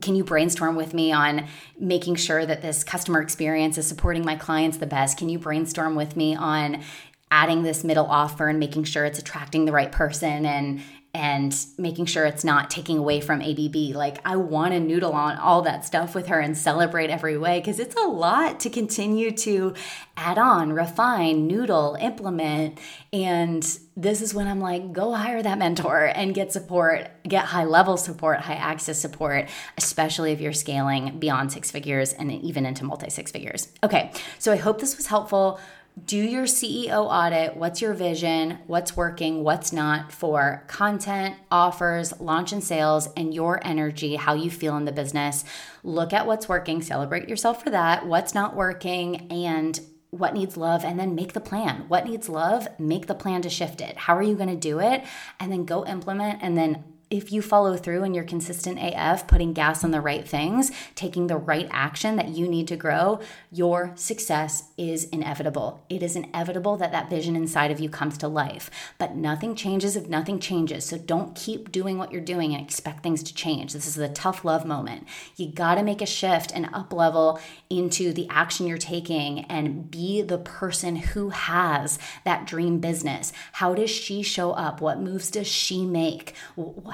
can 0.00 0.14
you 0.14 0.24
brainstorm 0.24 0.76
with 0.76 0.94
me 0.94 1.12
on 1.12 1.46
making 1.78 2.16
sure 2.16 2.46
that 2.46 2.62
this 2.62 2.82
customer 2.82 3.20
experience 3.20 3.76
is 3.76 3.86
supporting 3.86 4.24
my 4.24 4.36
clients 4.36 4.78
the 4.78 4.86
best? 4.86 5.18
Can 5.18 5.28
you 5.28 5.38
brainstorm 5.38 5.94
with 5.94 6.16
me 6.16 6.34
on 6.34 6.82
adding 7.30 7.62
this 7.62 7.84
middle 7.84 8.06
offer 8.06 8.48
and 8.48 8.58
making 8.58 8.84
sure 8.84 9.04
it's 9.04 9.18
attracting 9.18 9.64
the 9.64 9.72
right 9.72 9.92
person 9.92 10.46
and 10.46 10.82
and 11.14 11.66
making 11.76 12.06
sure 12.06 12.24
it's 12.24 12.42
not 12.42 12.70
taking 12.70 12.96
away 12.96 13.20
from 13.20 13.42
ABB. 13.42 13.94
Like, 13.94 14.18
I 14.24 14.36
want 14.36 14.72
to 14.72 14.80
noodle 14.80 15.12
on 15.12 15.36
all 15.36 15.60
that 15.62 15.84
stuff 15.84 16.14
with 16.14 16.28
her 16.28 16.40
and 16.40 16.56
celebrate 16.56 17.10
every 17.10 17.36
way 17.36 17.60
because 17.60 17.78
it's 17.78 17.94
a 17.96 18.06
lot 18.06 18.60
to 18.60 18.70
continue 18.70 19.30
to 19.30 19.74
add 20.16 20.38
on, 20.38 20.72
refine, 20.72 21.46
noodle, 21.46 21.98
implement. 22.00 22.78
And 23.12 23.62
this 23.94 24.22
is 24.22 24.32
when 24.32 24.46
I'm 24.46 24.60
like, 24.60 24.94
go 24.94 25.12
hire 25.12 25.42
that 25.42 25.58
mentor 25.58 26.06
and 26.06 26.34
get 26.34 26.50
support, 26.50 27.10
get 27.28 27.44
high 27.44 27.64
level 27.64 27.98
support, 27.98 28.40
high 28.40 28.54
access 28.54 28.98
support, 28.98 29.50
especially 29.76 30.32
if 30.32 30.40
you're 30.40 30.54
scaling 30.54 31.18
beyond 31.18 31.52
six 31.52 31.70
figures 31.70 32.14
and 32.14 32.32
even 32.32 32.64
into 32.64 32.84
multi 32.84 33.10
six 33.10 33.30
figures. 33.30 33.68
Okay, 33.84 34.12
so 34.38 34.50
I 34.50 34.56
hope 34.56 34.80
this 34.80 34.96
was 34.96 35.08
helpful 35.08 35.60
do 36.04 36.16
your 36.16 36.44
CEO 36.44 37.04
audit. 37.04 37.56
What's 37.56 37.82
your 37.82 37.92
vision? 37.92 38.58
What's 38.66 38.96
working? 38.96 39.44
What's 39.44 39.72
not 39.72 40.10
for 40.10 40.64
content, 40.66 41.36
offers, 41.50 42.18
launch 42.20 42.52
and 42.52 42.64
sales, 42.64 43.08
and 43.16 43.34
your 43.34 43.64
energy, 43.66 44.16
how 44.16 44.34
you 44.34 44.50
feel 44.50 44.76
in 44.76 44.84
the 44.84 44.92
business. 44.92 45.44
Look 45.82 46.12
at 46.12 46.26
what's 46.26 46.48
working, 46.48 46.80
celebrate 46.80 47.28
yourself 47.28 47.62
for 47.62 47.70
that, 47.70 48.06
what's 48.06 48.34
not 48.34 48.56
working, 48.56 49.30
and 49.30 49.78
what 50.12 50.34
needs 50.34 50.58
love 50.58 50.84
and 50.84 51.00
then 51.00 51.14
make 51.14 51.32
the 51.32 51.40
plan. 51.40 51.86
What 51.88 52.06
needs 52.06 52.28
love? 52.28 52.68
Make 52.78 53.06
the 53.06 53.14
plan 53.14 53.40
to 53.42 53.48
shift 53.48 53.80
it. 53.80 53.96
How 53.96 54.14
are 54.14 54.22
you 54.22 54.34
going 54.34 54.50
to 54.50 54.56
do 54.56 54.78
it? 54.78 55.04
And 55.40 55.50
then 55.50 55.64
go 55.64 55.86
implement 55.86 56.42
and 56.42 56.56
then 56.56 56.84
if 57.12 57.30
you 57.30 57.42
follow 57.42 57.76
through 57.76 58.02
and 58.04 58.14
you're 58.14 58.24
consistent 58.24 58.78
AF, 58.80 59.26
putting 59.26 59.52
gas 59.52 59.84
on 59.84 59.90
the 59.90 60.00
right 60.00 60.26
things, 60.26 60.72
taking 60.94 61.26
the 61.26 61.36
right 61.36 61.68
action 61.70 62.16
that 62.16 62.30
you 62.30 62.48
need 62.48 62.66
to 62.68 62.74
grow, 62.74 63.20
your 63.50 63.92
success 63.96 64.70
is 64.78 65.04
inevitable. 65.10 65.84
It 65.90 66.02
is 66.02 66.16
inevitable 66.16 66.78
that 66.78 66.90
that 66.92 67.10
vision 67.10 67.36
inside 67.36 67.70
of 67.70 67.80
you 67.80 67.90
comes 67.90 68.16
to 68.18 68.28
life. 68.28 68.70
But 68.96 69.14
nothing 69.14 69.54
changes 69.54 69.94
if 69.94 70.08
nothing 70.08 70.40
changes. 70.40 70.86
So 70.86 70.96
don't 70.96 71.36
keep 71.36 71.70
doing 71.70 71.98
what 71.98 72.12
you're 72.12 72.22
doing 72.22 72.54
and 72.54 72.64
expect 72.64 73.02
things 73.02 73.22
to 73.24 73.34
change. 73.34 73.74
This 73.74 73.86
is 73.86 73.96
the 73.96 74.08
tough 74.08 74.42
love 74.42 74.64
moment. 74.64 75.06
You 75.36 75.52
got 75.52 75.74
to 75.74 75.82
make 75.82 76.00
a 76.00 76.06
shift 76.06 76.50
and 76.54 76.70
up 76.72 76.94
level 76.94 77.38
into 77.68 78.14
the 78.14 78.26
action 78.30 78.66
you're 78.66 78.78
taking 78.78 79.40
and 79.50 79.90
be 79.90 80.22
the 80.22 80.38
person 80.38 80.96
who 80.96 81.28
has 81.28 81.98
that 82.24 82.46
dream 82.46 82.80
business. 82.80 83.34
How 83.52 83.74
does 83.74 83.90
she 83.90 84.22
show 84.22 84.52
up? 84.52 84.80
What 84.80 84.98
moves 84.98 85.30
does 85.30 85.46
she 85.46 85.84
make? 85.84 86.34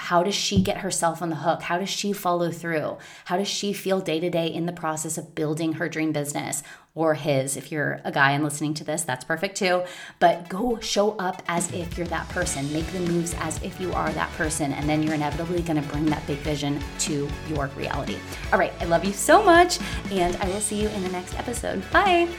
How 0.09 0.23
does 0.23 0.35
she 0.35 0.63
get 0.63 0.79
herself 0.79 1.21
on 1.21 1.29
the 1.29 1.37
hook? 1.37 1.61
How 1.61 1.77
does 1.77 1.91
she 1.91 2.15
follow 2.15 2.51
through? 2.51 2.97
How 3.27 3.37
does 3.37 3.47
she 3.47 3.75
feel 3.75 4.01
day 4.01 4.19
to 4.21 4.31
day 4.31 4.47
in 4.47 4.65
the 4.65 4.73
process 4.73 5.19
of 5.19 5.35
building 5.35 5.75
her 5.75 5.87
dream 5.87 6.13
business 6.13 6.63
or 6.95 7.13
his? 7.13 7.59
If 7.59 7.71
you're 7.71 8.01
a 8.05 8.11
guy 8.11 8.31
and 8.31 8.43
listening 8.43 8.73
to 8.75 8.85
this, 8.85 9.03
that's 9.03 9.23
perfect 9.23 9.59
too. 9.59 9.83
But 10.19 10.49
go 10.49 10.81
show 10.81 11.11
up 11.19 11.43
as 11.47 11.71
if 11.73 11.99
you're 11.99 12.07
that 12.07 12.27
person. 12.31 12.73
Make 12.73 12.87
the 12.87 13.01
moves 13.01 13.35
as 13.35 13.63
if 13.63 13.79
you 13.79 13.93
are 13.93 14.11
that 14.13 14.33
person. 14.33 14.73
And 14.73 14.89
then 14.89 15.03
you're 15.03 15.13
inevitably 15.13 15.61
going 15.61 15.83
to 15.83 15.87
bring 15.91 16.07
that 16.07 16.27
big 16.27 16.39
vision 16.39 16.81
to 17.01 17.29
your 17.51 17.67
reality. 17.77 18.17
All 18.51 18.59
right. 18.59 18.73
I 18.81 18.87
love 18.87 19.05
you 19.05 19.13
so 19.13 19.45
much. 19.45 19.79
And 20.11 20.37
I 20.37 20.49
will 20.49 20.61
see 20.61 20.81
you 20.81 20.89
in 20.89 21.03
the 21.03 21.11
next 21.11 21.39
episode. 21.39 21.83
Bye. 21.91 22.31